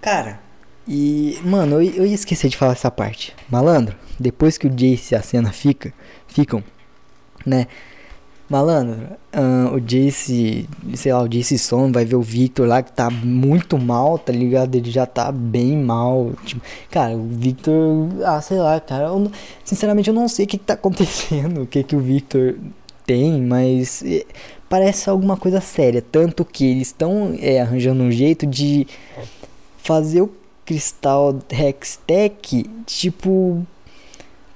Cara, 0.01 0.38
e, 0.87 1.38
mano, 1.45 1.83
eu, 1.83 1.95
eu 1.95 2.07
ia 2.07 2.14
esquecer 2.14 2.49
de 2.49 2.57
falar 2.57 2.73
essa 2.73 2.90
parte. 2.90 3.35
Malandro, 3.49 3.95
depois 4.18 4.59
que 4.59 4.66
o 4.66 4.71
Jace 4.71 5.14
e 5.14 5.16
a 5.16 5.23
cena 5.23 5.53
fica, 5.53 5.92
ficam, 6.27 6.62
né? 7.47 7.66
Malandro, 8.53 8.99
uh, 9.35 9.75
o 9.75 9.81
Jace, 9.81 10.68
sei 10.95 11.11
lá, 11.11 11.23
o 11.23 11.29
Jace 11.29 11.59
Som 11.59 11.90
vai 11.90 12.05
ver 12.05 12.16
o 12.16 12.21
Victor 12.21 12.68
lá 12.68 12.83
que 12.83 12.92
tá 12.92 13.09
muito 13.09 13.79
mal, 13.79 14.18
tá 14.18 14.31
ligado? 14.31 14.75
Ele 14.75 14.90
já 14.90 15.07
tá 15.07 15.33
bem 15.33 15.79
mal. 15.79 16.33
Tipo, 16.45 16.61
cara, 16.90 17.16
o 17.16 17.27
Victor, 17.29 18.09
ah, 18.27 18.42
sei 18.42 18.59
lá, 18.59 18.79
cara. 18.79 19.07
Eu, 19.07 19.31
sinceramente, 19.64 20.11
eu 20.11 20.14
não 20.14 20.29
sei 20.29 20.45
o 20.45 20.49
que, 20.49 20.59
que 20.59 20.64
tá 20.64 20.75
acontecendo, 20.75 21.62
o 21.62 21.66
que, 21.66 21.83
que 21.83 21.97
o 21.97 22.01
Victor 22.01 22.57
tem, 23.07 23.40
mas 23.40 24.03
eh, 24.05 24.27
parece 24.68 25.09
alguma 25.09 25.37
coisa 25.38 25.61
séria. 25.62 26.03
Tanto 26.03 26.45
que 26.45 26.66
eles 26.66 26.88
estão 26.88 27.35
é, 27.40 27.59
arranjando 27.59 28.03
um 28.03 28.11
jeito 28.11 28.47
de 28.47 28.87
fazer 29.79 30.21
o 30.21 30.31
cristal 30.64 31.38
Hextech, 31.51 32.64
tipo, 32.87 33.66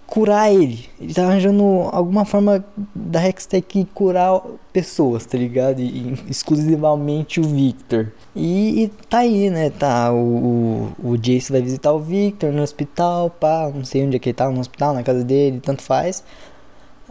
curar 0.06 0.52
ele. 0.52 0.88
Ele 1.00 1.12
tá 1.12 1.24
arranjando 1.24 1.64
alguma 1.92 2.24
forma 2.24 2.64
da 2.94 3.26
Hextech 3.26 3.86
curar 3.92 4.40
pessoas, 4.72 5.26
tá 5.26 5.36
ligado? 5.36 5.80
E, 5.80 6.14
exclusivamente 6.28 7.40
o 7.40 7.42
Victor. 7.42 8.12
E, 8.34 8.84
e, 8.84 8.88
tá 9.08 9.18
aí, 9.18 9.50
né? 9.50 9.70
Tá, 9.70 10.12
o, 10.12 10.94
o, 11.02 11.10
o, 11.10 11.16
Jace 11.18 11.50
vai 11.50 11.60
visitar 11.60 11.92
o 11.92 11.98
Victor 11.98 12.52
no 12.52 12.62
hospital, 12.62 13.30
pá, 13.30 13.70
não 13.74 13.84
sei 13.84 14.06
onde 14.06 14.16
é 14.16 14.18
que 14.18 14.28
ele 14.28 14.34
tá, 14.34 14.48
no 14.50 14.60
hospital, 14.60 14.94
na 14.94 15.02
casa 15.02 15.24
dele, 15.24 15.60
tanto 15.60 15.82
faz. 15.82 16.22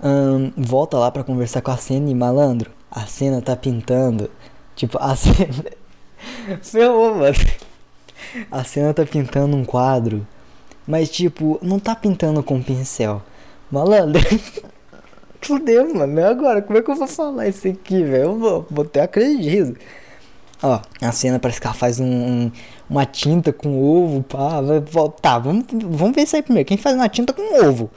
Um, 0.03 0.51
volta 0.58 0.97
lá 0.97 1.10
para 1.12 1.23
conversar 1.23 1.62
com 1.62 1.71
a 1.71 1.77
cena 1.77 2.10
e 2.10 2.15
malandro. 2.15 2.71
A 2.89 3.05
cena 3.05 3.41
tá 3.41 3.55
pintando. 3.55 4.29
Tipo, 4.75 4.97
a 4.99 5.15
cena. 5.15 5.65
Ferrou, 6.62 7.15
mano. 7.15 7.36
A 8.51 8.63
cena 8.63 8.93
tá 8.93 9.06
pintando 9.06 9.56
um 9.56 9.65
quadro, 9.65 10.25
mas 10.88 11.10
tipo, 11.10 11.60
não 11.62 11.80
tá 11.80 11.95
pintando 11.95 12.41
com 12.43 12.62
pincel. 12.62 13.21
Malandro. 13.71 14.21
Fudeu, 15.41 15.93
mano. 15.93 16.19
E 16.19 16.23
agora? 16.23 16.62
Como 16.62 16.78
é 16.78 16.82
que 16.82 16.89
eu 16.89 16.95
vou 16.95 17.08
falar 17.08 17.47
isso 17.47 17.67
aqui, 17.67 18.04
velho? 18.04 18.23
Eu 18.23 18.39
vou, 18.39 18.67
vou 18.69 18.86
ter 18.86 19.01
acredito. 19.01 19.80
Ó, 20.63 20.80
a 21.01 21.12
cena 21.12 21.38
parece 21.38 21.62
que 21.62 21.67
ela 21.67 21.75
faz 21.75 21.99
um, 21.99 22.06
um, 22.06 22.51
uma 22.89 23.06
tinta 23.06 23.54
com 23.54 23.80
ovo, 23.80 24.23
pá. 24.23 24.62
Tá, 25.21 25.38
vamos, 25.38 25.65
vamos 25.71 26.15
ver 26.15 26.23
isso 26.23 26.36
aí 26.36 26.41
primeiro. 26.41 26.67
Quem 26.67 26.78
faz 26.78 26.95
uma 26.95 27.10
tinta 27.10 27.34
com 27.34 27.63
ovo? 27.63 27.91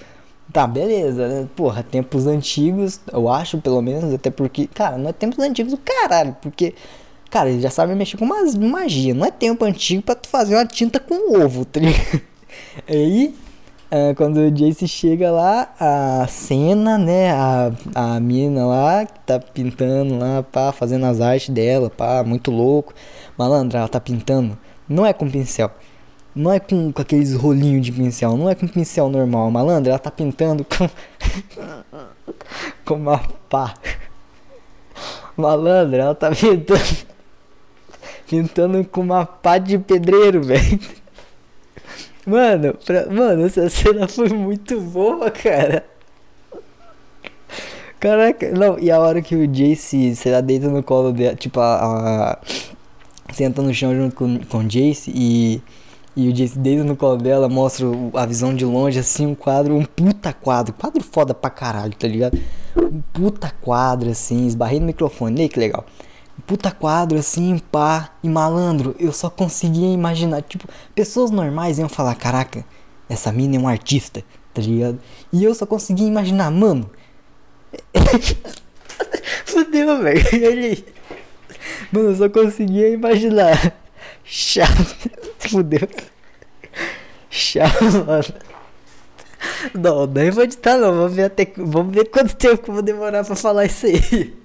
Tá, 0.53 0.67
beleza, 0.67 1.29
né? 1.29 1.49
Porra, 1.55 1.83
tempos 1.83 2.27
antigos, 2.27 3.01
eu 3.13 3.29
acho, 3.29 3.59
pelo 3.59 3.83
menos, 3.83 4.13
até 4.15 4.31
porque, 4.31 4.67
cara, 4.67 4.97
não 4.97 5.11
é 5.11 5.13
tempos 5.13 5.39
antigos 5.39 5.73
do 5.73 5.79
caralho, 5.79 6.37
porque 6.41 6.75
Cara, 7.31 7.51
ele 7.51 7.61
já 7.61 7.71
sabe 7.71 7.95
mexer 7.95 8.17
com 8.17 8.25
umas 8.25 8.55
magia. 8.55 9.13
Não 9.13 9.27
é 9.27 9.31
tempo 9.31 9.65
antigo 9.65 10.03
pra 10.03 10.15
tu 10.15 10.29
fazer 10.29 10.55
uma 10.55 10.67
tinta 10.67 10.99
com 10.99 11.39
ovo, 11.39 11.65
tá? 11.65 11.81
Aí, 12.89 13.35
é, 13.91 14.15
quando 14.15 14.39
o 14.39 14.51
Jace 14.51 14.89
chega 14.89 15.31
lá, 15.31 15.75
a 15.79 16.27
cena, 16.27 16.97
né? 16.97 17.31
A, 17.33 17.71
a 17.95 18.21
mina 18.21 18.65
lá, 18.67 19.05
que 19.05 19.19
tá 19.21 19.39
pintando 19.39 20.19
lá, 20.19 20.43
pá, 20.43 20.73
fazendo 20.73 21.05
as 21.05 21.21
artes 21.21 21.51
dela, 21.51 21.91
pá, 21.91 22.25
muito 22.25 22.51
louco. 22.51 22.95
Malandra, 23.37 23.81
ela 23.81 23.89
tá 23.89 24.01
pintando. 24.01 24.59
Não 24.89 25.05
é 25.05 25.13
com 25.13 25.31
pincel. 25.31 25.71
Não 26.35 26.53
é 26.53 26.59
com, 26.61 26.93
com 26.93 27.03
aqueles 27.03 27.35
rolinhos 27.35 27.85
de 27.85 27.93
pincel. 27.93 28.37
Não 28.39 28.49
é 28.49 28.55
com 28.55 28.67
pincel 28.67 29.09
normal. 29.11 29.51
Malandra, 29.51 29.93
ela 29.93 29.99
tá 29.99 30.11
pintando 30.11 30.65
com. 30.65 30.89
com 32.87 32.95
uma 32.95 33.19
pá. 33.51 33.75
Malandra, 35.37 36.03
ela 36.05 36.15
tá 36.15 36.31
pintando 36.31 37.09
pintando 38.29 38.85
com 38.85 39.01
uma 39.01 39.25
pá 39.25 39.59
de 39.59 39.79
pedreiro, 39.79 40.43
velho. 40.45 40.79
Mano, 42.27 42.75
pra, 42.85 43.07
mano, 43.07 43.47
essa 43.47 43.69
cena 43.71 44.07
foi 44.07 44.29
muito 44.29 44.79
boa, 44.81 45.31
cara. 45.31 45.85
Caraca, 47.99 48.53
não, 48.53 48.79
e 48.79 48.91
a 48.91 49.01
hora 49.01 49.21
que 49.21 49.35
o 49.35 49.47
Jace, 49.49 50.15
sei 50.15 50.31
lá, 50.31 50.41
deita 50.41 50.69
no 50.69 50.83
colo 50.83 51.11
dela, 51.11 51.35
tipo, 51.35 51.59
a, 51.59 52.35
a, 52.35 52.39
senta 53.33 53.61
no 53.61 53.75
chão 53.75 53.93
junto 53.93 54.15
com, 54.15 54.39
com 54.39 54.59
o 54.59 54.65
Jace 54.65 55.11
e, 55.13 55.61
e 56.15 56.29
o 56.29 56.33
Jace 56.33 56.57
deita 56.59 56.85
no 56.85 56.95
colo 56.95 57.17
dela, 57.17 57.49
mostra 57.49 57.87
a 58.15 58.25
visão 58.25 58.55
de 58.55 58.65
longe, 58.65 59.01
assim, 59.01 59.27
um 59.27 59.35
quadro, 59.35 59.75
um 59.75 59.85
puta 59.85 60.33
quadro, 60.33 60.75
quadro 60.75 61.03
foda 61.03 61.35
pra 61.35 61.51
caralho, 61.51 61.97
tá 61.97 62.07
ligado? 62.07 62.39
Um 62.77 63.01
puta 63.13 63.51
quadro, 63.61 64.11
assim, 64.11 64.47
esbarrei 64.47 64.79
no 64.79 64.87
microfone, 64.87 65.41
aí 65.43 65.49
que 65.49 65.59
legal 65.59 65.85
puta 66.47 66.71
quadro 66.71 67.19
assim, 67.19 67.59
pá, 67.59 68.11
e 68.23 68.29
malandro, 68.29 68.95
eu 68.99 69.13
só 69.13 69.29
conseguia 69.29 69.93
imaginar, 69.93 70.43
tipo, 70.43 70.69
pessoas 70.95 71.31
normais 71.31 71.79
iam 71.79 71.89
falar, 71.89 72.15
caraca, 72.15 72.65
essa 73.09 73.33
mina 73.33 73.57
é 73.57 73.59
um 73.59 73.69
artista, 73.69 74.23
tá 74.53 74.63
ligado? 74.63 74.99
E 75.33 75.45
eu 75.45 75.55
só 75.55 75.67
conseguia 75.67 76.07
imaginar, 76.07 76.51
mano. 76.51 76.91
Fudeu, 79.45 80.03
velho. 80.03 80.27
Ele. 80.33 80.85
Mano, 81.91 82.11
eu 82.11 82.17
só 82.17 82.29
conseguia 82.29 82.89
imaginar. 82.89 83.75
Chato. 84.25 84.97
Fudeu. 85.39 85.89
Chato, 87.31 87.85
mano. 88.07 88.25
Não, 89.75 90.07
nem 90.07 90.31
vou 90.31 90.45
editar 90.45 90.77
não. 90.77 90.93
Vamos 90.95 91.15
ver 91.15 91.25
até. 91.25 91.51
Vamos 91.57 91.95
ver 91.95 92.07
quanto 92.07 92.35
tempo 92.37 92.73
vou 92.73 92.83
demorar 92.83 93.25
pra 93.25 93.37
falar 93.37 93.65
isso 93.65 93.87
aí. 93.87 94.37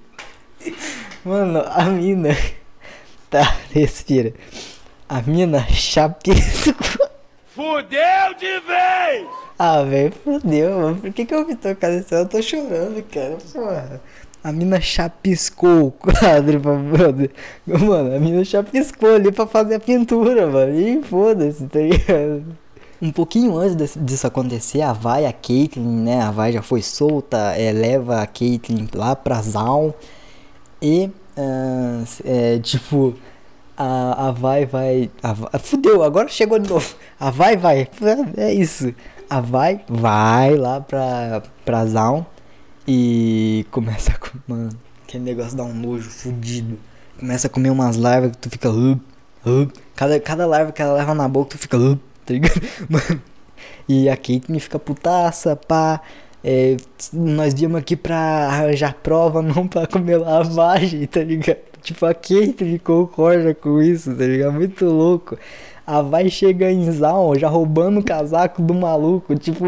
Mano, 1.25 1.63
a 1.65 1.85
mina. 1.85 2.29
Tá, 3.29 3.55
respira. 3.71 4.31
A 5.09 5.19
mina 5.23 5.65
chapisco. 5.67 6.83
Fudeu 7.47 8.33
de 8.39 8.59
vez! 8.59 9.27
Ah, 9.57 9.81
velho, 9.81 10.13
fudeu, 10.23 10.79
mano. 10.79 10.97
Por 10.97 11.11
que, 11.11 11.25
que 11.25 11.33
eu 11.33 11.47
me 11.47 11.55
tocar 11.55 11.89
nesse? 11.89 12.13
Eu 12.13 12.27
tô 12.27 12.39
chorando, 12.43 13.01
cara. 13.11 13.37
Porra. 13.51 14.01
A 14.43 14.51
mina 14.51 14.79
chapiscou 14.79 15.87
o 15.87 15.91
quadro 15.91 16.59
brother. 16.59 17.31
Mano, 17.65 18.15
a 18.15 18.19
mina 18.19 18.45
chapiscou 18.45 19.15
ali 19.15 19.31
pra 19.31 19.47
fazer 19.47 19.75
a 19.75 19.79
pintura, 19.79 20.45
mano. 20.45 20.79
E 20.79 21.01
foda-se, 21.01 21.65
tá 21.65 21.79
ligado? 21.79 22.43
Um 23.01 23.11
pouquinho 23.11 23.57
antes 23.57 23.97
disso 23.99 24.27
acontecer, 24.27 24.81
a 24.81 24.93
Vai, 24.93 25.25
a 25.25 25.33
Caitlyn, 25.33 26.03
né? 26.03 26.21
A 26.21 26.29
Vai 26.29 26.51
já 26.51 26.61
foi 26.61 26.83
solta, 26.83 27.37
é, 27.57 27.71
leva 27.71 28.21
a 28.21 28.27
Caitlyn 28.27 28.87
lá 28.93 29.15
pra 29.15 29.41
Zaun. 29.41 29.91
E, 30.83 31.09
uh, 31.37 32.03
é, 32.25 32.59
tipo, 32.59 33.15
a, 33.77 34.27
a 34.27 34.31
Vai 34.31 34.65
vai. 34.65 35.09
A, 35.23 35.57
fudeu, 35.57 36.03
agora 36.03 36.27
chegou 36.27 36.59
de 36.59 36.69
novo. 36.69 36.93
A 37.17 37.31
Vai 37.31 37.55
vai. 37.55 37.87
É 38.35 38.53
isso. 38.53 38.93
A 39.29 39.39
Vai 39.39 39.81
vai 39.87 40.57
lá 40.57 40.81
pra, 40.81 41.41
pra 41.63 41.85
Zaun 41.85 42.25
e 42.85 43.65
começa 43.71 44.11
a. 44.11 44.31
Mano, 44.45 44.71
aquele 45.07 45.23
negócio 45.23 45.55
dá 45.55 45.63
um 45.63 45.73
nojo 45.73 46.09
fudido. 46.09 46.77
Começa 47.17 47.47
a 47.47 47.49
comer 47.49 47.69
umas 47.69 47.95
larvas 47.95 48.31
que 48.31 48.37
tu 48.39 48.49
fica. 48.49 48.69
Uh, 48.69 48.99
uh. 49.45 49.71
Cada, 49.95 50.19
cada 50.19 50.45
larva 50.45 50.73
que 50.73 50.81
ela 50.81 50.95
leva 50.95 51.15
na 51.15 51.29
boca, 51.29 51.51
tu 51.51 51.57
fica. 51.57 51.77
Uh, 51.77 51.95
tá 52.25 52.33
ligado? 52.33 52.61
Mano, 52.89 53.21
E 53.87 54.09
a 54.09 54.17
Caitlyn 54.17 54.59
fica 54.59 54.77
putaça, 54.77 55.55
pá. 55.55 56.01
É, 56.43 56.75
nós 57.13 57.53
viemos 57.53 57.77
aqui 57.77 57.95
pra 57.95 58.17
arranjar 58.17 58.95
prova, 59.01 59.41
não 59.43 59.67
pra 59.67 59.87
comer 59.87 60.17
lavagem, 60.17 61.05
tá 61.07 61.23
ligado? 61.23 61.59
Tipo, 61.81 62.05
a 62.05 62.13
Caitlyn 62.13 62.77
concorda 62.77 63.53
com 63.53 63.81
isso, 63.81 64.13
tá 64.15 64.25
ligado? 64.25 64.53
Muito 64.53 64.85
louco. 64.85 65.37
A 65.85 66.01
vai 66.01 66.29
chega 66.29 66.71
em 66.71 66.89
Zaun, 66.91 67.35
já 67.35 67.49
roubando 67.49 67.99
o 67.99 68.03
casaco 68.03 68.61
do 68.61 68.73
maluco, 68.73 69.35
tipo, 69.39 69.65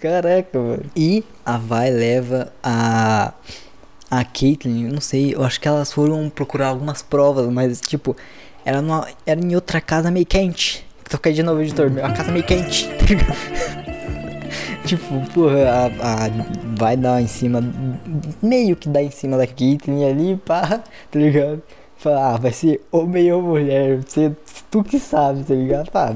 caraca, 0.00 0.58
mano. 0.58 0.84
E 0.96 1.24
a 1.44 1.58
vai 1.58 1.90
leva 1.90 2.52
a 2.62 3.32
a 4.10 4.24
Caitlyn, 4.24 4.88
não 4.88 5.02
sei, 5.02 5.34
eu 5.34 5.44
acho 5.44 5.60
que 5.60 5.68
elas 5.68 5.92
foram 5.92 6.30
procurar 6.30 6.68
algumas 6.68 7.02
provas, 7.02 7.46
mas 7.52 7.78
tipo, 7.78 8.16
era, 8.64 8.80
numa, 8.80 9.06
era 9.26 9.38
em 9.38 9.54
outra 9.54 9.80
casa 9.80 10.10
meio 10.10 10.24
quente. 10.24 10.86
Toquei 11.08 11.32
de 11.32 11.42
novo, 11.42 11.60
editor, 11.60 11.88
uma 11.88 12.12
casa 12.12 12.32
meio 12.32 12.44
quente. 12.44 12.88
tipo, 14.88 15.20
porra, 15.34 15.68
a, 15.68 15.86
a, 15.86 16.30
vai 16.76 16.96
dar 16.96 17.20
em 17.20 17.26
cima, 17.26 17.62
meio 18.42 18.74
que 18.74 18.88
dá 18.88 19.02
em 19.02 19.10
cima 19.10 19.36
da 19.36 19.46
Caitlyn 19.46 20.04
ali, 20.04 20.36
pá, 20.36 20.82
tá 21.10 21.18
ligado? 21.18 21.62
Fala, 21.96 22.34
ah, 22.34 22.36
vai 22.38 22.52
ser 22.52 22.80
homem 22.92 23.30
ou 23.32 23.42
mulher, 23.42 24.00
você, 24.02 24.34
tu 24.70 24.82
que 24.84 24.98
sabe, 24.98 25.44
tá 25.44 25.54
ligado? 25.54 25.90
Pá, 25.90 26.14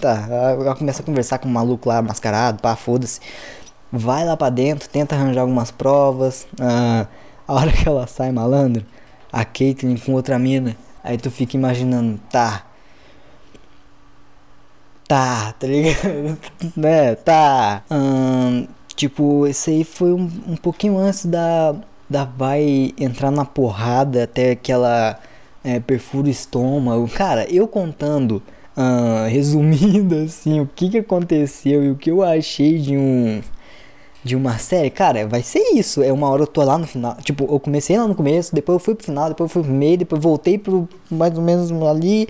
tá, 0.00 0.26
ela 0.30 0.74
começa 0.76 1.02
a 1.02 1.04
conversar 1.04 1.38
com 1.38 1.48
um 1.48 1.52
maluco 1.52 1.88
lá 1.88 2.00
mascarado, 2.00 2.62
pá, 2.62 2.74
foda-se. 2.76 3.20
Vai 3.92 4.24
lá 4.24 4.36
pra 4.36 4.50
dentro, 4.50 4.88
tenta 4.88 5.14
arranjar 5.14 5.42
algumas 5.42 5.70
provas. 5.70 6.46
Ah, 6.60 7.06
a 7.46 7.54
hora 7.54 7.72
que 7.72 7.86
ela 7.86 8.06
sai 8.06 8.32
malandro, 8.32 8.84
a 9.32 9.44
Caitlyn 9.44 9.96
com 9.98 10.12
outra 10.12 10.38
mina, 10.38 10.76
aí 11.02 11.18
tu 11.18 11.30
fica 11.30 11.56
imaginando, 11.56 12.18
tá. 12.30 12.64
Tá, 15.06 15.52
tá 15.52 15.66
ligado? 15.66 16.38
né? 16.76 17.14
Tá. 17.14 17.82
Hum, 17.90 18.66
tipo, 18.96 19.46
esse 19.46 19.70
aí 19.70 19.84
foi 19.84 20.12
um, 20.12 20.30
um 20.48 20.56
pouquinho 20.56 20.96
antes 20.98 21.26
da, 21.26 21.74
da 22.08 22.24
vai 22.24 22.92
entrar 22.98 23.30
na 23.30 23.44
porrada 23.44 24.24
até 24.24 24.54
que 24.54 24.72
ela 24.72 25.18
é, 25.62 25.80
perfura 25.80 26.28
o 26.28 26.30
estômago. 26.30 27.08
Cara, 27.08 27.46
eu 27.52 27.68
contando, 27.68 28.42
uh, 28.76 29.28
resumindo 29.28 30.16
assim, 30.16 30.60
o 30.60 30.66
que, 30.66 30.88
que 30.90 30.98
aconteceu 30.98 31.84
e 31.84 31.90
o 31.90 31.96
que 31.96 32.10
eu 32.10 32.22
achei 32.22 32.78
de 32.78 32.96
um 32.96 33.42
de 34.24 34.34
uma 34.34 34.56
série, 34.56 34.88
cara, 34.88 35.28
vai 35.28 35.42
ser 35.42 35.60
isso. 35.74 36.02
É 36.02 36.10
uma 36.10 36.28
hora 36.30 36.42
eu 36.42 36.46
tô 36.46 36.62
lá 36.64 36.78
no 36.78 36.86
final. 36.86 37.14
Tipo, 37.16 37.44
eu 37.44 37.60
comecei 37.60 37.98
lá 37.98 38.08
no 38.08 38.14
começo, 38.14 38.54
depois 38.54 38.76
eu 38.76 38.80
fui 38.80 38.94
pro 38.94 39.04
final, 39.04 39.28
depois 39.28 39.50
eu 39.50 39.52
fui 39.52 39.62
pro 39.62 39.70
meio, 39.70 39.98
depois 39.98 40.22
voltei 40.22 40.56
pro 40.56 40.88
mais 41.10 41.36
ou 41.36 41.42
menos 41.42 41.70
ali. 41.70 42.26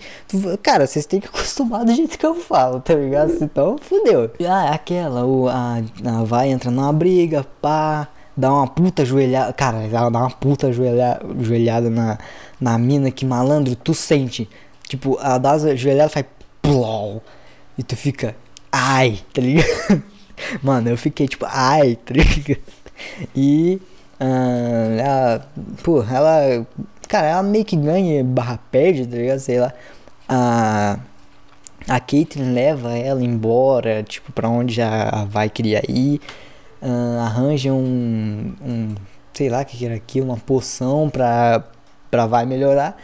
Cara, 0.60 0.88
vocês 0.88 1.06
têm 1.06 1.20
que 1.20 1.28
acostumar 1.32 1.84
do 1.84 1.94
jeito 1.94 2.18
que 2.18 2.26
eu 2.26 2.34
falo, 2.34 2.80
tá 2.80 2.94
ligado? 2.94 3.32
Então, 3.40 3.76
fudeu. 3.80 4.28
Ah, 4.40 4.66
é 4.66 4.74
aquela, 4.74 5.24
o, 5.24 5.48
a, 5.48 5.76
a 6.04 6.24
vai 6.24 6.48
entra 6.50 6.68
numa 6.68 6.92
briga, 6.92 7.46
pá, 7.62 8.08
dá 8.36 8.52
uma 8.52 8.66
puta 8.66 9.04
joelhada. 9.04 9.52
Cara, 9.52 9.84
ela 9.84 10.10
dá 10.10 10.18
uma 10.18 10.30
puta 10.30 10.72
joelhada, 10.72 11.24
joelhada 11.38 11.88
na, 11.88 12.18
na 12.60 12.76
mina 12.76 13.12
que 13.12 13.24
malandro, 13.24 13.76
tu 13.76 13.94
sente. 13.94 14.48
Tipo, 14.88 15.16
ela 15.22 15.38
dá 15.38 15.52
a 15.52 15.76
joelhada 15.76 16.10
faz 16.10 16.26
plou. 16.60 17.22
E 17.78 17.84
tu 17.84 17.96
fica, 17.96 18.34
ai, 18.72 19.20
tá 19.32 19.40
ligado? 19.40 20.02
Mano, 20.62 20.90
eu 20.90 20.96
fiquei 20.96 21.28
tipo, 21.28 21.46
ai, 21.48 21.96
tá 21.96 22.14
E. 23.34 23.80
Uh, 24.20 24.98
ela, 24.98 25.48
pô, 25.82 26.02
ela. 26.02 26.66
Cara, 27.08 27.26
ela 27.26 27.42
meio 27.42 27.64
que 27.64 27.76
ganha 27.76 28.22
barra 28.24 28.58
perde, 28.70 29.06
tá 29.06 29.16
ligado? 29.16 29.38
Sei 29.38 29.58
lá. 29.60 29.72
A. 30.28 30.98
A 31.86 32.00
Caitlyn 32.00 32.54
leva 32.54 32.96
ela 32.96 33.22
embora, 33.22 34.02
tipo, 34.02 34.32
pra 34.32 34.48
onde 34.48 34.80
a, 34.80 35.26
vai 35.28 35.50
queria 35.50 35.82
ir. 35.86 36.18
Uh, 36.80 37.20
arranja 37.20 37.72
um, 37.72 38.54
um. 38.62 38.94
Sei 39.34 39.50
lá 39.50 39.62
o 39.62 39.64
que 39.66 39.84
era 39.84 39.94
aquilo, 39.94 40.26
uma 40.26 40.38
poção 40.38 41.10
pra, 41.10 41.62
pra 42.10 42.26
vai 42.26 42.46
melhorar. 42.46 42.96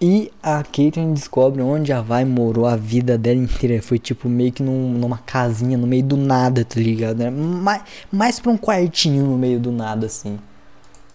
E 0.00 0.30
a 0.42 0.62
Caitlyn 0.62 1.14
descobre 1.14 1.62
onde 1.62 1.90
a 1.90 2.02
Vai 2.02 2.24
morou 2.24 2.66
a 2.66 2.76
vida 2.76 3.16
dela 3.16 3.38
inteira. 3.38 3.80
Foi 3.80 3.98
tipo 3.98 4.28
meio 4.28 4.52
que 4.52 4.62
num, 4.62 4.92
numa 4.92 5.18
casinha 5.18 5.78
no 5.78 5.86
meio 5.86 6.02
do 6.02 6.16
nada, 6.18 6.64
tá 6.64 6.78
ligado? 6.78 7.18
Né? 7.18 7.30
Mais, 7.30 7.82
mais 8.12 8.38
pra 8.38 8.52
um 8.52 8.58
quartinho 8.58 9.24
no 9.24 9.38
meio 9.38 9.58
do 9.58 9.72
nada, 9.72 10.06
assim. 10.06 10.38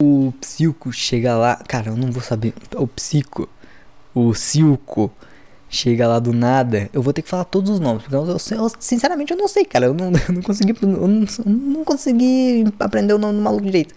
O 0.02 0.34
Psico 0.41 0.91
chega 0.91 1.38
lá. 1.38 1.58
Cara, 1.67 1.89
eu 1.89 1.96
não 1.96 2.12
vou 2.12 2.24
saber. 2.24 2.56
O 2.76 2.88
Psico. 2.88 3.48
O 4.15 4.34
Silco 4.34 5.12
chega 5.70 6.08
lá 6.08 6.17
do 6.17 6.34
nada. 6.34 6.89
Eu 6.91 7.04
vou 7.04 7.13
ter 7.13 7.22
que 7.22 7.30
falar 7.30 7.46
todos 7.46 7.70
os 7.70 7.80
nomes. 7.80 8.02
Porque 8.02 8.15
eu, 8.15 8.26
eu, 8.26 8.72
sinceramente 8.80 9.32
eu 9.32 9.38
não 9.38 9.48
sei, 9.48 9.63
cara. 9.63 9.86
Eu 9.86 9.94
não, 9.94 10.08
eu 10.28 10.34
não 10.34 10.41
consegui. 10.41 10.76
Eu 10.82 11.08
não, 11.08 11.28
não 11.46 11.84
consegui 11.86 12.65
aprender 12.80 13.13
o 13.13 13.20
nome 13.20 13.38
do 13.38 13.44
maluco 13.44 13.63
direito. 13.63 13.94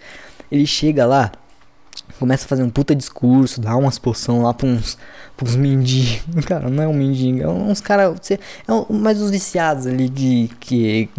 Ele 0.51 0.67
chega 0.67 1.07
lá 1.07 1.31
começa 2.19 2.45
a 2.45 2.47
fazer 2.47 2.63
um 2.63 2.69
puta 2.69 2.95
discurso, 2.95 3.61
dá 3.61 3.75
umas 3.75 3.99
poção 3.99 4.41
lá 4.41 4.53
pra 4.53 4.67
uns, 4.67 4.97
pra 5.35 5.47
uns 5.47 5.55
mendigos. 5.55 6.23
Cara, 6.45 6.69
não 6.69 6.83
é 6.83 6.87
um 6.87 6.93
mendigo, 6.93 7.41
é 7.41 7.47
uns 7.47 7.81
caras. 7.81 8.19
É 8.31 8.71
um, 8.71 8.85
mais 8.89 9.21
os 9.21 9.31
viciados 9.31 9.87
ali 9.87 10.09
que, 10.09 10.49
que. 10.59 11.09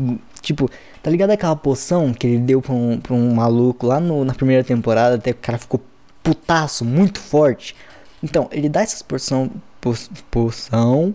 Tipo, 0.40 0.70
tá 1.02 1.10
ligado 1.10 1.30
aquela 1.30 1.56
poção 1.56 2.12
que 2.12 2.26
ele 2.26 2.38
deu 2.38 2.62
pra 2.62 2.72
um, 2.72 2.98
pra 2.98 3.14
um 3.14 3.34
maluco 3.34 3.86
lá 3.86 3.98
no, 3.98 4.24
na 4.24 4.34
primeira 4.34 4.62
temporada, 4.62 5.16
até 5.16 5.32
que 5.32 5.38
o 5.38 5.42
cara 5.42 5.58
ficou 5.58 5.80
putaço, 6.22 6.84
muito 6.84 7.18
forte. 7.18 7.74
Então, 8.22 8.48
ele 8.50 8.68
dá 8.68 8.82
essas 8.82 9.02
poção, 9.02 9.50
poção 10.30 11.14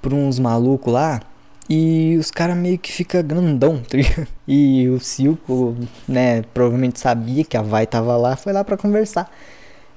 pra 0.00 0.14
uns 0.14 0.38
malucos 0.38 0.92
lá. 0.92 1.20
E 1.68 2.16
os 2.16 2.30
caras 2.30 2.56
meio 2.56 2.78
que 2.78 2.92
fica 2.92 3.22
grandão, 3.22 3.82
tá? 3.82 3.98
E 4.48 4.88
o 4.88 5.00
Silco, 5.00 5.76
né, 6.06 6.42
provavelmente 6.54 7.00
sabia 7.00 7.44
que 7.44 7.56
a 7.56 7.62
Vai 7.62 7.86
tava 7.86 8.16
lá, 8.16 8.36
foi 8.36 8.52
lá 8.52 8.62
para 8.62 8.76
conversar. 8.76 9.28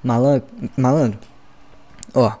Malandro, 0.02 0.48
malandro, 0.76 1.18
ó, 2.14 2.32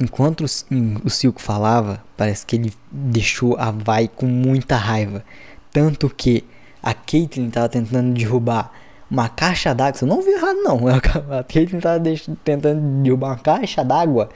enquanto 0.00 0.44
o, 0.44 1.10
Silco 1.10 1.40
falava, 1.40 2.02
parece 2.16 2.44
que 2.44 2.56
ele 2.56 2.72
deixou 2.90 3.56
a 3.58 3.70
Vai 3.70 4.08
com 4.08 4.26
muita 4.26 4.76
raiva. 4.76 5.24
Tanto 5.72 6.10
que 6.10 6.44
a 6.82 6.92
Caitlyn 6.92 7.50
tava 7.50 7.68
tentando 7.68 8.12
derrubar 8.12 8.72
uma 9.10 9.28
caixa 9.28 9.74
d'água. 9.74 9.98
Você 9.98 10.04
não 10.04 10.22
viu 10.22 10.36
errado, 10.36 10.56
não. 10.62 10.80
A 11.38 11.44
Caitlyn 11.44 11.80
tava 11.80 12.02
tentando 12.44 13.02
derrubar 13.02 13.28
uma 13.28 13.38
caixa 13.38 13.84
d'água 13.84 14.28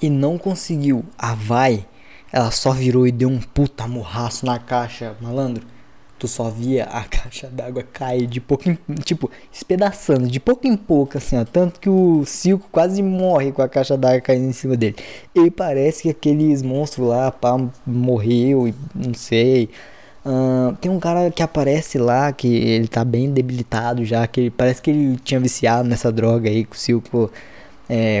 e 0.00 0.08
não 0.08 0.38
conseguiu. 0.38 1.04
A 1.18 1.34
Vai 1.34 1.86
ela 2.34 2.50
só 2.50 2.72
virou 2.72 3.06
e 3.06 3.12
deu 3.12 3.28
um 3.28 3.38
puta 3.38 3.86
morraço 3.86 4.44
na 4.44 4.58
caixa, 4.58 5.14
malandro. 5.20 5.64
Tu 6.18 6.26
só 6.26 6.50
via 6.50 6.82
a 6.82 7.04
caixa 7.06 7.46
d'água 7.46 7.84
cair 7.84 8.26
de 8.26 8.40
pouco 8.40 8.68
em, 8.68 8.76
tipo, 9.04 9.30
espedaçando, 9.52 10.26
de 10.26 10.40
pouco 10.40 10.66
em 10.66 10.76
pouco, 10.76 11.16
assim, 11.16 11.38
ó. 11.38 11.44
Tanto 11.44 11.78
que 11.78 11.88
o 11.88 12.24
Silco 12.26 12.68
quase 12.72 13.00
morre 13.04 13.52
com 13.52 13.62
a 13.62 13.68
caixa 13.68 13.96
d'água 13.96 14.20
caindo 14.20 14.48
em 14.48 14.52
cima 14.52 14.76
dele. 14.76 14.96
E 15.32 15.48
parece 15.48 16.02
que 16.02 16.10
aqueles 16.10 16.60
monstros 16.60 17.06
lá, 17.06 17.30
pá, 17.30 17.56
morreu 17.86 18.66
e 18.66 18.74
não 18.92 19.14
sei. 19.14 19.70
Uh, 20.26 20.74
tem 20.80 20.90
um 20.90 20.98
cara 20.98 21.30
que 21.30 21.42
aparece 21.42 21.98
lá 21.98 22.32
que 22.32 22.48
ele 22.48 22.88
tá 22.88 23.04
bem 23.04 23.30
debilitado 23.30 24.04
já, 24.04 24.26
que 24.26 24.40
ele, 24.40 24.50
parece 24.50 24.82
que 24.82 24.90
ele 24.90 25.16
tinha 25.18 25.38
viciado 25.38 25.88
nessa 25.88 26.10
droga 26.10 26.50
aí 26.50 26.64
que 26.64 26.74
o 26.74 26.78
Silco 26.78 27.30
é, 27.88 28.20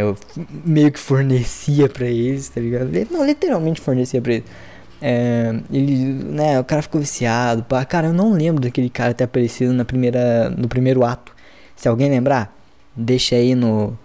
meio 0.64 0.92
que 0.92 0.98
fornecia 0.98 1.88
para 1.88 2.06
eles, 2.06 2.48
tá 2.48 2.60
ligado? 2.60 2.90
Não, 3.10 3.24
literalmente 3.24 3.80
fornecia 3.80 4.20
pra 4.20 4.34
eles. 4.34 4.44
É, 5.00 5.54
ele, 5.70 5.96
né, 5.96 6.58
o 6.60 6.64
cara 6.64 6.82
ficou 6.82 7.00
viciado. 7.00 7.62
Pá. 7.64 7.84
Cara, 7.84 8.08
eu 8.08 8.12
não 8.12 8.32
lembro 8.32 8.62
daquele 8.62 8.90
cara 8.90 9.14
ter 9.14 9.24
aparecido 9.24 9.72
na 9.72 9.84
primeira, 9.84 10.50
no 10.50 10.68
primeiro 10.68 11.04
ato. 11.04 11.34
Se 11.76 11.88
alguém 11.88 12.08
lembrar, 12.08 12.54
deixa 12.96 13.36
aí 13.36 13.54
no 13.54 13.96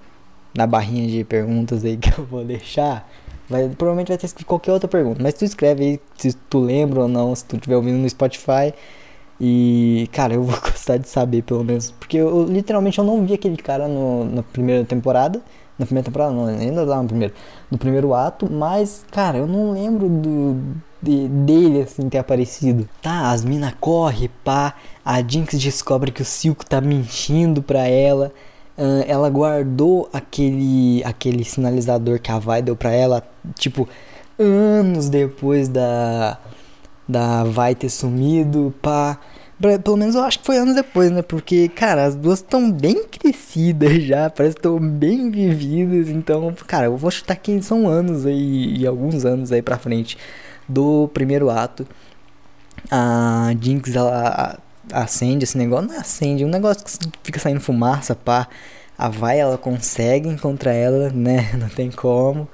na 0.56 0.66
barrinha 0.66 1.08
de 1.08 1.24
perguntas 1.24 1.86
aí 1.86 1.96
que 1.98 2.10
eu 2.20 2.26
vou 2.26 2.44
deixar. 2.44 3.08
Vai, 3.50 3.68
provavelmente 3.70 4.10
vai 4.10 4.18
ter 4.18 4.30
qualquer 4.46 4.72
outra 4.72 4.88
pergunta, 4.88 5.22
mas 5.22 5.34
tu 5.34 5.44
escreve 5.44 5.84
aí 5.84 6.00
se 6.18 6.34
tu 6.34 6.60
lembra 6.60 7.02
ou 7.02 7.08
não, 7.08 7.34
se 7.34 7.46
tu 7.46 7.56
estiver 7.56 7.76
ouvindo 7.76 7.98
no 7.98 8.10
Spotify. 8.10 8.74
E, 9.40 10.10
cara, 10.12 10.34
eu 10.34 10.44
vou 10.44 10.60
gostar 10.60 10.98
de 10.98 11.08
saber, 11.08 11.44
pelo 11.44 11.64
menos. 11.64 11.92
Porque 11.92 12.18
eu, 12.18 12.46
literalmente 12.46 13.00
eu 13.00 13.06
não 13.06 13.26
vi 13.26 13.34
aquele 13.34 13.58
cara 13.58 13.88
no, 13.88 14.26
na 14.26 14.44
primeira 14.44 14.84
temporada. 14.86 15.42
Na 15.78 15.86
primeira 15.86 16.06
temporada, 16.06 16.34
não, 16.34 16.46
ainda 16.46 16.84
lá 16.84 17.02
no 17.02 17.08
primeiro. 17.08 17.34
No 17.72 17.78
primeiro 17.78 18.14
ato, 18.14 18.52
mas, 18.52 19.06
cara, 19.12 19.38
eu 19.38 19.48
não 19.48 19.72
lembro 19.72 20.10
do, 20.10 20.62
de, 21.02 21.28
dele, 21.30 21.84
assim, 21.84 22.10
ter 22.10 22.18
aparecido. 22.18 22.88
Tá, 23.02 23.32
as 23.32 23.46
minas 23.46 23.74
correm, 23.80 24.30
pá. 24.44 24.76
A 25.06 25.22
Jinx 25.22 25.58
descobre 25.58 26.12
que 26.12 26.22
o 26.22 26.26
Silco 26.26 26.66
tá 26.66 26.82
mentindo 26.82 27.64
pra 27.64 27.88
ela. 27.88 28.34
Uh, 28.78 29.04
ela 29.08 29.30
guardou 29.30 30.10
aquele, 30.12 31.04
aquele 31.04 31.44
sinalizador 31.44 32.20
que 32.20 32.32
a 32.32 32.40
Vai 32.40 32.62
deu 32.62 32.76
pra 32.76 32.92
ela, 32.92 33.24
tipo, 33.56 33.88
anos 34.38 35.10
depois 35.10 35.68
da 35.68 36.38
da 37.10 37.44
vai 37.44 37.74
ter 37.76 37.90
sumido, 37.90 38.74
pá. 38.82 39.20
Pelo 39.84 39.98
menos 39.98 40.16
eu 40.16 40.24
acho 40.24 40.40
que 40.40 40.46
foi 40.46 40.58
anos 40.58 40.76
depois, 40.76 41.12
né? 41.12 41.22
Porque, 41.22 41.68
cara, 41.70 42.06
as 42.06 42.16
duas 42.16 42.40
estão 42.40 42.72
bem 42.72 43.04
crescidas 43.06 44.04
já, 44.06 44.30
parece 44.30 44.56
que 44.56 44.60
estão 44.60 44.80
bem 44.80 45.30
vividas. 45.32 46.08
Então, 46.10 46.54
cara, 46.68 46.86
eu 46.86 46.96
vou 46.96 47.12
chutar 47.12 47.36
que 47.36 47.62
são 47.62 47.88
anos 47.88 48.26
aí, 48.26 48.78
e 48.78 48.88
alguns 48.88 49.26
anos 49.26 49.52
aí 49.52 49.62
pra 49.62 49.78
frente. 49.78 50.18
do 50.68 51.10
primeiro 51.14 51.50
ato. 51.50 51.88
A 52.92 53.54
Jinx 53.60 53.96
ela 53.96 54.60
acende 54.92 55.44
esse 55.44 55.58
negócio, 55.58 55.88
não 55.88 55.96
é 55.96 56.00
acende, 56.00 56.46
um 56.46 56.50
negócio 56.50 56.84
que 56.86 56.92
fica 57.24 57.40
saindo 57.40 57.60
fumaça, 57.62 58.16
pá. 58.16 58.48
A 58.98 59.10
Vai 59.10 59.40
ela 59.40 59.58
consegue 59.58 60.30
encontrar 60.30 60.74
ela, 60.74 61.10
né? 61.10 61.52
Não 61.58 61.70
tem 61.70 61.90
como. 61.92 62.50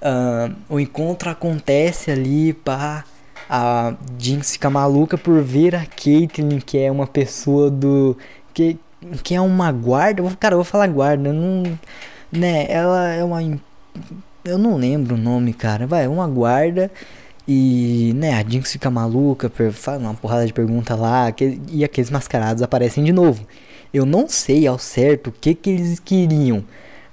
Uh, 0.00 0.54
o 0.68 0.80
encontro 0.80 1.30
acontece 1.30 2.10
ali, 2.10 2.52
pá. 2.54 3.04
A 3.54 3.94
Jinx 4.18 4.52
fica 4.52 4.70
maluca 4.70 5.18
por 5.18 5.42
ver 5.42 5.74
a 5.74 5.84
Caitlyn, 5.84 6.58
que 6.58 6.78
é 6.78 6.90
uma 6.90 7.06
pessoa 7.06 7.70
do. 7.70 8.16
que, 8.54 8.78
que 9.22 9.34
é 9.34 9.40
uma 9.42 9.70
guarda. 9.70 10.22
Cara, 10.40 10.54
eu 10.54 10.58
vou 10.58 10.64
falar 10.64 10.86
guarda, 10.86 11.30
não. 11.34 11.78
Né? 12.32 12.66
Ela 12.70 13.08
é 13.10 13.22
uma. 13.22 13.42
Eu 14.42 14.56
não 14.56 14.76
lembro 14.76 15.16
o 15.16 15.18
nome, 15.18 15.52
cara. 15.52 15.86
Vai, 15.86 16.08
uma 16.08 16.26
guarda. 16.26 16.90
E, 17.46 18.14
né, 18.16 18.32
a 18.40 18.42
Jinx 18.48 18.72
fica 18.72 18.90
maluca, 18.90 19.52
faz 19.72 20.00
uma 20.00 20.14
porrada 20.14 20.46
de 20.46 20.52
pergunta 20.54 20.94
lá, 20.94 21.30
que, 21.30 21.60
e 21.68 21.84
aqueles 21.84 22.10
mascarados 22.10 22.62
aparecem 22.62 23.04
de 23.04 23.12
novo. 23.12 23.46
Eu 23.92 24.06
não 24.06 24.28
sei 24.28 24.66
ao 24.66 24.78
certo 24.78 25.26
o 25.26 25.32
que 25.32 25.54
que 25.54 25.68
eles 25.68 26.00
queriam, 26.00 26.64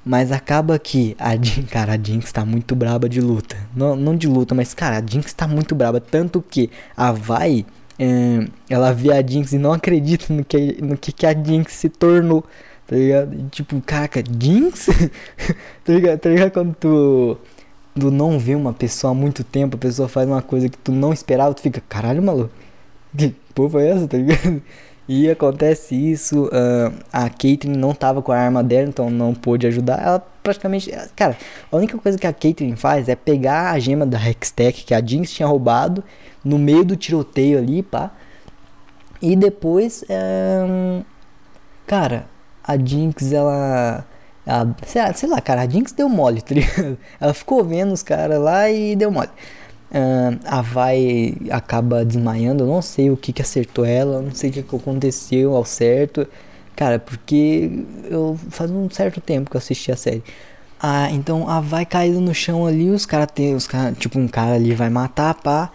mas 0.10 0.32
acaba 0.32 0.80
que 0.80 1.15
a 1.19 1.36
Jinx, 1.36 1.69
cara, 1.69 1.93
a 1.93 1.95
Jinx 1.95 2.32
tá 2.32 2.43
muito 2.43 2.76
braba 2.76 3.08
de 3.08 3.22
luta. 3.22 3.56
Não, 3.76 3.95
não 3.95 4.15
de 4.17 4.28
luta, 4.28 4.56
mas 4.56 4.74
cara, 4.74 4.98
a 4.98 5.06
Jinx 5.06 5.32
tá 5.34 5.48
muito 5.48 5.76
braba, 5.76 6.02
tanto 6.02 6.41
que 6.41 6.72
a 6.98 7.12
Vai, 7.12 7.63
é, 8.00 8.48
ela 8.67 8.91
vê 8.91 9.13
a 9.13 9.22
Jinx 9.22 9.54
e 9.54 9.60
não 9.60 9.72
acredita 9.72 10.34
no 10.34 10.43
que, 10.43 10.82
no 10.82 10.98
que, 10.98 11.12
que 11.12 11.28
a 11.28 11.32
Jinx 11.32 11.74
se 11.74 11.89
tornou. 11.89 12.43
Tá 12.88 12.95
ligado? 12.95 13.36
E, 13.36 13.43
tipo, 13.50 13.80
caraca, 13.82 14.24
Jinx? 14.41 14.88
tá, 15.86 15.93
ligado? 15.93 16.17
tá 16.17 16.30
ligado 16.30 16.52
quando 16.54 16.74
tu 16.74 17.38
tu 18.00 18.10
não 18.10 18.39
vê 18.39 18.56
uma 18.56 18.74
pessoa 18.74 19.12
há 19.12 19.13
muito 19.13 19.43
tempo, 19.43 19.76
a 19.76 19.80
pessoa 19.80 20.08
faz 20.08 20.28
uma 20.28 20.41
coisa 20.41 20.69
que 20.69 20.78
tu 20.78 20.91
não 20.91 21.13
esperava, 21.13 21.54
tu 21.54 21.62
fica, 21.62 21.84
caralho, 21.88 22.24
maluco, 22.24 22.50
que 23.15 23.36
porra 23.54 23.82
é 23.82 23.89
essa, 23.89 24.08
tá 24.10 24.17
ligado? 24.17 24.62
E 25.12 25.28
acontece 25.28 25.95
isso, 25.95 26.45
uh, 26.45 26.93
a 27.12 27.28
Caitlyn 27.32 27.76
não 27.76 27.95
tava 27.95 28.22
com 28.22 28.32
a 28.32 28.38
arma 28.38 28.63
dela, 28.63 28.89
então 28.89 29.10
não 29.10 29.34
pôde 29.34 29.65
ajudar. 29.65 30.00
Ela 30.00 30.19
praticamente. 30.43 30.91
Cara, 31.15 31.36
a 31.72 31.76
única 31.76 31.98
coisa 31.98 32.15
que 32.15 32.28
a 32.28 32.32
Caitlyn 32.32 32.76
faz 32.76 33.10
é 33.10 33.15
pegar 33.15 33.72
a 33.72 33.80
gema 33.80 34.06
da 34.06 34.19
Hextech 34.19 34.86
que 34.86 34.93
a 34.93 35.04
Jinx 35.04 35.32
tinha 35.32 35.48
roubado 35.48 36.04
no 36.45 36.60
meio 36.60 36.86
do 36.86 36.95
tiroteio 36.95 37.58
ali, 37.58 37.82
pá. 37.82 38.12
E 39.19 39.36
depois. 39.36 40.06
Um, 40.08 41.04
cara, 41.88 42.28
a 42.63 42.78
Jinx 42.78 43.32
ela 43.32 44.06
ela, 44.45 44.76
sei, 44.86 45.02
lá, 45.02 45.13
sei 45.13 45.30
lá, 45.30 45.41
cara, 45.41 45.62
a 45.62 45.67
Jinx 45.67 45.91
deu 45.91 46.08
mole, 46.08 46.41
tá 46.41 46.54
ligado? 46.56 46.98
Ela 47.22 47.34
ficou 47.36 47.63
vendo 47.63 47.93
os 47.93 48.02
caras 48.02 48.39
lá 48.39 48.69
e 48.69 48.95
deu 48.95 49.12
mole. 49.12 49.30
Uh, 49.91 50.39
a 50.45 50.62
Vai 50.62 51.36
acaba 51.49 52.06
desmaiando, 52.06 52.63
eu 52.63 52.67
não 52.67 52.82
sei 52.82 53.10
o 53.10 53.17
que 53.17 53.34
que 53.34 53.41
acertou 53.41 53.84
ela, 53.86 54.21
não 54.21 54.32
sei 54.32 54.52
o 54.52 54.54
que, 54.54 54.63
que 54.63 54.75
aconteceu 54.75 55.56
ao 55.56 55.65
certo. 55.65 56.28
Cara, 56.75 56.99
porque 56.99 57.86
eu 58.10 58.38
faz 58.49 58.71
um 58.71 58.89
certo 58.89 59.19
tempo 59.19 59.49
que 59.49 59.58
eu 59.58 59.60
assisti 59.60 59.91
a 59.91 59.95
série. 59.95 60.23
Ah, 60.80 61.12
então 61.12 61.49
a 61.49 61.60
Vai 61.60 61.86
caindo 61.86 62.21
no 62.21 62.34
chão 62.34 62.65
ali, 62.65 62.89
os 62.89 63.06
caras 63.06 63.28
tem, 63.34 63.56
os 63.56 63.67
cara, 63.67 63.91
tipo 63.93 64.19
um 64.19 64.28
cara 64.28 64.56
ali 64.56 64.73
vai 64.73 64.89
matar, 64.89 65.34
pá. 65.36 65.71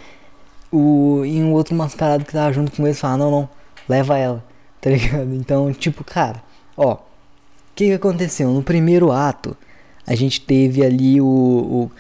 O, 0.73 1.25
e 1.25 1.43
um 1.43 1.53
outro 1.53 1.75
mascarado 1.75 2.25
que 2.25 2.33
tava 2.33 2.53
junto 2.53 2.73
com 2.73 2.87
eles 2.87 2.99
fala, 3.01 3.19
não, 3.19 3.31
não, 3.31 3.49
leva 3.89 4.19
ela, 4.19 4.45
tá 4.81 4.91
ligado? 4.91 5.35
Então, 5.35 5.73
tipo, 5.73 6.03
cara, 6.05 6.43
ó, 6.77 6.99
que, 7.75 7.87
que 7.87 7.93
aconteceu? 7.93 8.51
No 8.51 8.63
primeiro 8.63 9.11
ato, 9.13 9.57
a 10.07 10.15
gente 10.15 10.41
teve 10.41 10.85
ali 10.85 11.21
o, 11.21 11.27
o 11.27 11.91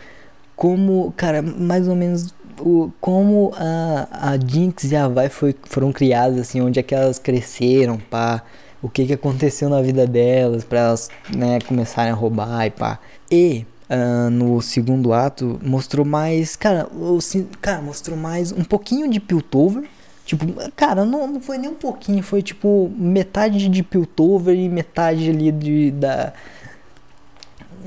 como, 0.56 1.12
cara, 1.16 1.42
mais 1.42 1.88
ou 1.88 1.94
menos 1.94 2.34
o, 2.60 2.90
como 3.00 3.52
a, 3.56 4.32
a 4.32 4.38
Jinx 4.38 4.90
e 4.90 4.96
a 4.96 5.08
Vi 5.08 5.28
foi, 5.28 5.54
foram 5.64 5.92
criadas, 5.92 6.38
assim, 6.38 6.60
onde 6.60 6.78
é 6.78 6.82
que 6.82 6.94
elas 6.94 7.18
cresceram, 7.18 7.98
pá, 7.98 8.42
o 8.82 8.88
que 8.88 9.06
que 9.06 9.12
aconteceu 9.12 9.68
na 9.68 9.80
vida 9.80 10.06
delas, 10.06 10.64
para 10.64 10.80
elas, 10.80 11.10
né, 11.34 11.58
começarem 11.66 12.12
a 12.12 12.14
roubar 12.14 12.66
e 12.66 12.70
pá. 12.70 12.98
E 13.30 13.66
uh, 13.90 14.30
no 14.30 14.60
segundo 14.60 15.12
ato 15.12 15.58
mostrou 15.62 16.04
mais, 16.04 16.54
cara, 16.56 16.86
o, 16.92 17.18
cara, 17.60 17.80
mostrou 17.80 18.16
mais 18.16 18.52
um 18.52 18.62
pouquinho 18.64 19.08
de 19.08 19.20
Piltover, 19.20 19.84
Tipo, 20.24 20.46
cara, 20.74 21.04
não, 21.04 21.26
não 21.26 21.40
foi 21.40 21.58
nem 21.58 21.68
um 21.68 21.74
pouquinho, 21.74 22.22
foi 22.22 22.42
tipo 22.42 22.90
metade 22.96 23.68
de 23.68 23.82
Piltover 23.82 24.56
e 24.56 24.70
metade 24.70 25.28
ali 25.28 25.52
de 25.52 25.90
da. 25.90 26.32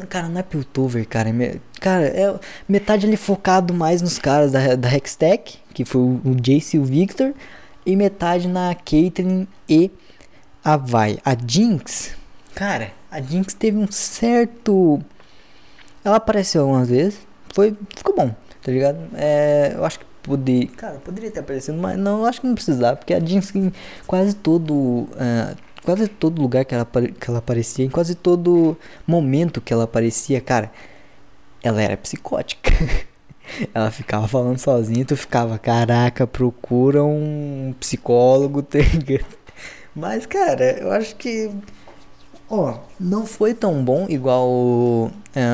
Cara, 0.05 0.29
não 0.29 0.39
é 0.39 0.43
Piltover, 0.43 1.07
cara. 1.07 1.29
É, 1.29 1.59
cara, 1.79 2.05
é 2.05 2.39
metade 2.67 3.05
ali 3.05 3.17
focado 3.17 3.73
mais 3.73 4.01
nos 4.01 4.19
caras 4.19 4.51
da, 4.51 4.75
da 4.75 4.93
Hextech, 4.93 5.59
que 5.73 5.83
foi 5.85 6.01
o, 6.01 6.21
o 6.23 6.35
Jace 6.35 6.77
e 6.77 6.79
o 6.79 6.83
Victor, 6.83 7.33
e 7.85 7.95
metade 7.95 8.47
na 8.47 8.75
Caitlyn 8.75 9.47
e 9.67 9.91
a 10.63 10.77
Vai. 10.77 11.17
A 11.23 11.35
Jinx, 11.35 12.15
cara, 12.53 12.91
a 13.09 13.21
Jinx 13.21 13.53
teve 13.53 13.77
um 13.77 13.89
certo. 13.89 15.01
Ela 16.03 16.17
apareceu 16.17 16.61
algumas 16.61 16.89
vezes, 16.89 17.19
foi, 17.53 17.75
ficou 17.95 18.15
bom, 18.15 18.35
tá 18.61 18.71
ligado? 18.71 18.99
É, 19.15 19.73
eu 19.75 19.85
acho 19.85 19.99
que 19.99 20.05
poder. 20.27 20.67
Cara, 20.71 20.95
poderia 20.95 21.31
ter 21.31 21.39
aparecido, 21.39 21.77
mas 21.77 21.97
não, 21.97 22.25
acho 22.25 22.41
que 22.41 22.47
não 22.47 22.55
precisava, 22.55 22.97
porque 22.97 23.13
a 23.13 23.19
Jinx 23.19 23.55
em 23.55 23.71
quase 24.05 24.35
todo. 24.35 24.73
Uh, 24.73 25.66
quase 25.87 26.09
todo 26.09 26.41
lugar 26.41 26.65
que 26.65 26.75
ela, 26.75 26.85
que 26.85 27.29
ela 27.29 27.39
aparecia, 27.39 27.85
em 27.85 27.89
quase 27.89 28.13
todo 28.13 28.77
momento 29.07 29.61
que 29.61 29.71
ela 29.71 29.85
aparecia, 29.85 30.41
cara, 30.41 30.69
ela 31.63 31.81
era 31.81 31.95
psicótica. 31.95 32.69
ela 33.73 33.89
ficava 33.89 34.27
falando 34.27 34.57
sozinha, 34.57 35.05
tu 35.05 35.15
ficava, 35.15 35.57
caraca, 35.57 36.27
procura 36.27 37.05
um 37.05 37.73
psicólogo, 37.79 38.61
tá 38.67 38.79
Mas, 39.95 40.25
cara, 40.25 40.77
eu 40.77 40.91
acho 40.91 41.15
que. 41.15 41.49
Ó, 42.49 42.79
não 42.99 43.25
foi 43.25 43.53
tão 43.53 43.81
bom 43.81 44.07
igual 44.09 44.49
uh, 44.49 45.11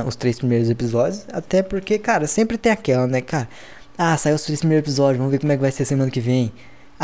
os 0.07 0.15
três 0.15 0.39
primeiros 0.39 0.67
episódios. 0.67 1.27
Até 1.31 1.61
porque, 1.61 1.99
cara, 1.99 2.25
sempre 2.25 2.57
tem 2.57 2.71
aquela, 2.71 3.05
né, 3.05 3.21
cara? 3.21 3.47
Ah, 3.95 4.17
saiu 4.17 4.35
os 4.35 4.43
três 4.43 4.61
primeiros 4.61 4.83
episódios, 4.87 5.19
vamos 5.19 5.31
ver 5.31 5.39
como 5.39 5.51
é 5.51 5.55
que 5.55 5.61
vai 5.61 5.71
ser 5.71 5.85
semana 5.85 6.09
que 6.09 6.19
vem. 6.19 6.51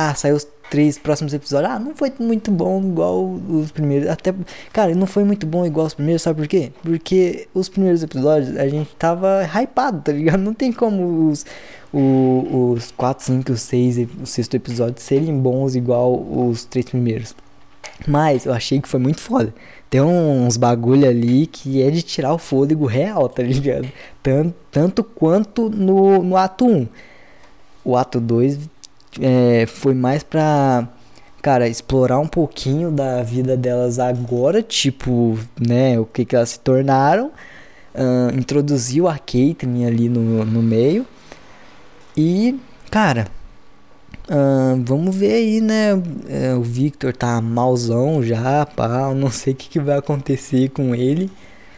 Ah, 0.01 0.15
saiu 0.15 0.37
os 0.37 0.47
três 0.69 0.97
próximos 0.97 1.33
episódios. 1.33 1.69
Ah, 1.69 1.77
não 1.77 1.93
foi 1.93 2.09
muito 2.19 2.49
bom 2.49 2.81
igual 2.81 3.33
os 3.49 3.69
primeiros. 3.69 4.07
Até, 4.07 4.33
cara, 4.71 4.95
não 4.95 5.05
foi 5.05 5.25
muito 5.25 5.45
bom 5.45 5.65
igual 5.65 5.87
os 5.87 5.93
primeiros, 5.93 6.21
sabe 6.21 6.39
por 6.39 6.47
quê? 6.47 6.71
Porque 6.81 7.49
os 7.53 7.67
primeiros 7.67 8.01
episódios 8.01 8.55
a 8.55 8.65
gente 8.69 8.89
tava 8.95 9.43
hypado, 9.43 9.99
tá 9.99 10.13
ligado? 10.13 10.39
Não 10.39 10.53
tem 10.53 10.71
como 10.71 11.27
os, 11.27 11.45
os, 11.91 12.85
os 12.85 12.91
4, 12.91 13.25
5, 13.25 13.57
6 13.57 13.97
e 13.97 14.09
o 14.23 14.25
sexto 14.25 14.55
episódio 14.55 15.01
serem 15.01 15.37
bons 15.37 15.75
igual 15.75 16.15
os 16.15 16.63
três 16.63 16.85
primeiros. 16.85 17.35
Mas 18.07 18.45
eu 18.45 18.53
achei 18.53 18.79
que 18.79 18.87
foi 18.87 19.01
muito 19.01 19.19
foda. 19.19 19.53
Tem 19.89 19.99
uns 19.99 20.55
bagulho 20.55 21.09
ali 21.09 21.45
que 21.45 21.81
é 21.83 21.91
de 21.91 22.01
tirar 22.01 22.33
o 22.33 22.37
fôlego 22.37 22.85
real, 22.85 23.27
tá 23.27 23.43
ligado? 23.43 23.91
Tanto, 24.23 24.55
tanto 24.71 25.03
quanto 25.03 25.69
no, 25.69 26.23
no 26.23 26.37
ato 26.37 26.65
1. 26.65 26.87
O 27.83 27.97
ato 27.97 28.21
2 28.21 28.78
é, 29.19 29.65
foi 29.65 29.93
mais 29.93 30.23
pra, 30.23 30.87
cara, 31.41 31.67
explorar 31.67 32.19
um 32.19 32.27
pouquinho 32.27 32.91
da 32.91 33.23
vida 33.23 33.55
delas 33.57 33.99
agora, 33.99 34.61
tipo, 34.61 35.37
né, 35.59 35.99
o 35.99 36.05
que, 36.05 36.25
que 36.25 36.35
elas 36.35 36.49
se 36.51 36.59
tornaram. 36.59 37.31
Uh, 37.95 38.37
introduziu 38.37 39.07
a 39.07 39.17
Caitlyn 39.17 39.85
ali 39.85 40.09
no, 40.09 40.45
no 40.45 40.61
meio. 40.61 41.05
E, 42.15 42.59
cara, 42.91 43.27
Uh, 44.29 44.79
vamos 44.85 45.15
ver 45.15 45.33
aí, 45.33 45.59
né? 45.59 45.89
É, 46.27 46.53
o 46.53 46.61
Victor 46.61 47.11
tá 47.15 47.41
malzão 47.41 48.21
já, 48.21 48.63
pá. 48.63 49.11
Não 49.15 49.31
sei 49.31 49.53
o 49.53 49.55
que, 49.55 49.69
que 49.69 49.79
vai 49.79 49.97
acontecer 49.97 50.69
com 50.69 50.93
ele. 50.93 51.31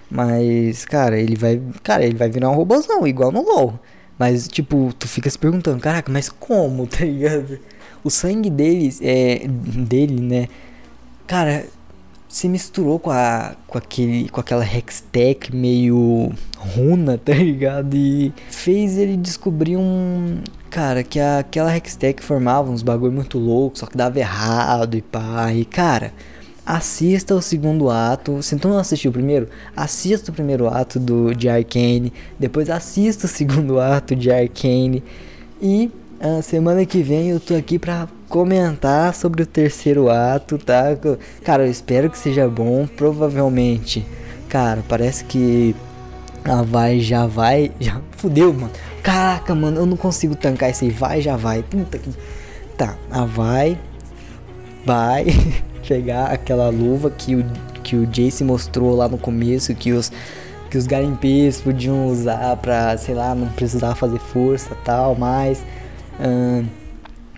Mas, 0.10 0.84
cara, 0.86 1.18
ele 1.18 1.38
vai. 1.38 1.62
Cara, 1.82 2.04
ele 2.06 2.16
vai 2.16 2.30
virar 2.30 2.50
um 2.50 2.56
robôzão, 2.56 3.08
igual 3.08 3.32
no 3.32 3.42
LOL. 3.42 3.80
Mas, 4.22 4.48
tipo, 4.48 4.94
tu 5.00 5.08
fica 5.08 5.28
se 5.28 5.40
perguntando, 5.40 5.82
caraca, 5.82 6.12
mas 6.12 6.30
como, 6.30 6.86
tá 6.86 7.04
ligado? 7.04 7.58
O 8.04 8.12
sangue 8.12 8.52
deles, 8.52 9.00
é. 9.02 9.48
dele, 9.48 10.22
né? 10.22 10.48
Cara, 11.26 11.66
se 12.30 12.48
misturou 12.48 13.00
com 13.00 13.10
a. 13.10 13.56
com 13.66 13.80
aquele. 13.80 14.30
com 14.30 14.40
aquela 14.40 14.64
Hextech 14.64 15.56
meio 15.56 16.32
runa, 16.56 17.18
tá 17.26 17.34
ligado? 17.34 17.96
E 17.96 18.32
fez 18.52 18.96
ele 18.96 19.18
descobrir 19.18 19.76
um 19.76 20.40
Cara, 20.70 21.04
que 21.04 21.20
a, 21.20 21.40
aquela 21.40 21.76
Hextech 21.76 22.24
formava 22.24 22.70
uns 22.70 22.84
bagulho 22.84 23.12
muito 23.12 23.40
louco, 23.40 23.80
só 23.80 23.88
que 23.88 23.98
dava 23.98 24.20
errado 24.20 24.96
e 24.96 25.02
pá. 25.02 25.52
E 25.52 25.66
cara, 25.66 26.14
assista 26.72 27.36
o 27.36 27.42
segundo 27.42 27.90
ato. 27.90 28.42
Se 28.42 28.56
não 28.64 28.78
assistiu 28.78 29.12
o 29.12 29.14
primeiro, 29.14 29.50
assista 29.76 30.32
o 30.32 30.34
primeiro 30.34 30.70
ato 30.70 31.00
do, 31.00 31.36
de 31.36 31.50
Arcane. 31.50 32.14
Depois 32.40 32.70
assista 32.70 33.26
o 33.26 33.30
segundo 33.30 33.80
ato 33.82 34.16
de 34.16 34.32
Arcane. 34.32 35.04
E 35.62 35.92
a 36.20 36.42
semana 36.42 36.86
que 36.86 37.04
vem 37.04 37.30
eu 37.30 37.40
tô 37.42 37.56
aqui 37.56 37.78
pra 37.78 38.08
comentar 38.30 39.14
sobre 39.14 39.44
o 39.44 39.46
terceiro 39.46 40.10
ato, 40.10 40.58
tá? 40.58 40.98
Cara, 41.44 41.66
eu 41.66 41.72
espero 41.72 42.10
que 42.10 42.18
seja 42.18 42.48
bom. 42.48 42.88
Provavelmente, 42.88 44.06
cara, 44.48 44.82
parece 44.88 45.26
que 45.26 45.76
a 46.46 46.62
vai 46.62 47.02
já 47.02 47.28
vai. 47.28 47.72
Já 47.82 48.00
fudeu, 48.16 48.54
mano 48.54 48.72
Caraca, 49.04 49.54
mano, 49.54 49.82
eu 49.82 49.86
não 49.86 49.98
consigo 49.98 50.36
tancar 50.36 50.70
esse 50.70 50.90
vai, 50.90 51.22
já 51.22 51.36
vai. 51.36 51.64
Puta 51.64 51.98
que. 51.98 52.12
Tá, 52.78 52.96
a 53.12 53.26
vai. 53.26 53.78
Vai 54.86 55.26
pegar 55.88 56.26
aquela 56.28 56.70
luva 56.70 57.10
que 57.10 57.36
o, 57.36 57.46
que 57.84 57.96
o 57.96 58.06
Jace 58.06 58.44
mostrou 58.44 58.96
lá 58.96 59.08
no 59.08 59.18
começo, 59.18 59.74
que 59.76 59.92
os, 59.92 60.12
que 60.70 60.78
os 60.78 60.88
garimpeiros 60.88 61.62
podiam 61.62 62.08
usar 62.08 62.56
pra, 62.58 62.98
sei 62.98 63.16
lá, 63.16 63.36
não 63.36 63.48
precisar 63.50 63.96
fazer 63.96 64.20
força 64.20 64.76
tal, 64.84 65.16
mas. 65.16 65.64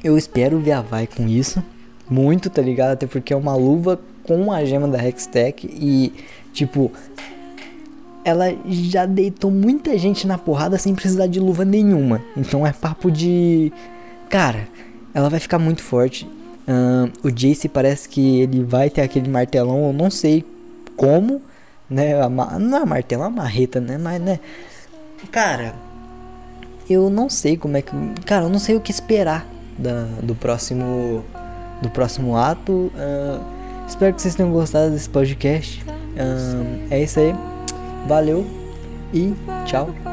Eu 0.04 0.18
espero 0.18 0.60
ver 0.60 0.74
a 0.74 0.82
vai 0.82 1.08
com 1.08 1.26
isso. 1.28 1.64
Muito, 2.10 2.50
tá 2.50 2.62
ligado? 2.62 2.92
Até 2.92 3.08
porque 3.08 3.32
é 3.32 3.38
uma 3.38 3.56
luva 3.56 3.98
com 4.24 4.52
a 4.52 4.66
gema 4.66 4.86
da 4.88 5.02
Hextech 5.02 5.66
e, 5.66 6.14
tipo, 6.52 6.92
ela 8.26 8.54
já 8.68 9.06
deitou 9.06 9.50
muita 9.50 9.98
gente 9.98 10.28
na 10.28 10.38
porrada 10.38 10.78
sem 10.78 10.94
precisar 10.94 11.28
de 11.28 11.40
luva 11.40 11.64
nenhuma. 11.64 12.22
Então 12.36 12.68
é 12.68 12.74
papo 12.74 13.10
de. 13.10 13.72
Cara, 14.30 14.68
ela 15.14 15.30
vai 15.30 15.40
ficar 15.40 15.58
muito 15.58 15.82
forte. 15.82 16.28
O 17.24 17.30
Jace 17.30 17.68
parece 17.68 18.08
que 18.08 18.42
ele 18.42 18.64
vai 18.64 18.90
ter 18.90 19.02
aquele 19.02 19.30
martelão, 19.30 19.88
eu 19.88 19.94
não 19.94 20.10
sei 20.10 20.46
como, 20.96 21.42
né? 21.90 22.14
Não 22.60 22.78
é 22.78 22.86
martelo, 22.86 23.24
é 23.24 23.28
uma 23.28 23.42
marreta, 23.44 23.80
né? 23.80 23.98
Mas, 23.98 24.22
né? 24.22 24.40
Cara, 25.32 25.74
eu 26.90 27.10
não 27.10 27.30
sei 27.30 27.58
como 27.58 27.78
é 27.78 27.82
que. 27.82 27.92
Cara, 28.26 28.46
eu 28.46 28.50
não 28.50 28.60
sei 28.60 28.76
o 28.76 28.82
que 28.82 28.92
esperar 28.92 29.46
da, 29.78 30.06
do 30.22 30.36
próximo. 30.36 31.24
Do 31.82 31.90
próximo 31.90 32.38
ato. 32.38 32.72
Uh, 32.72 33.44
espero 33.86 34.14
que 34.14 34.22
vocês 34.22 34.36
tenham 34.36 34.52
gostado 34.52 34.92
desse 34.92 35.10
podcast. 35.10 35.84
Uh, 35.84 36.88
é 36.90 37.04
isso 37.04 37.20
aí. 37.20 37.36
Valeu 38.08 38.46
e 39.14 39.34
tchau. 39.66 40.13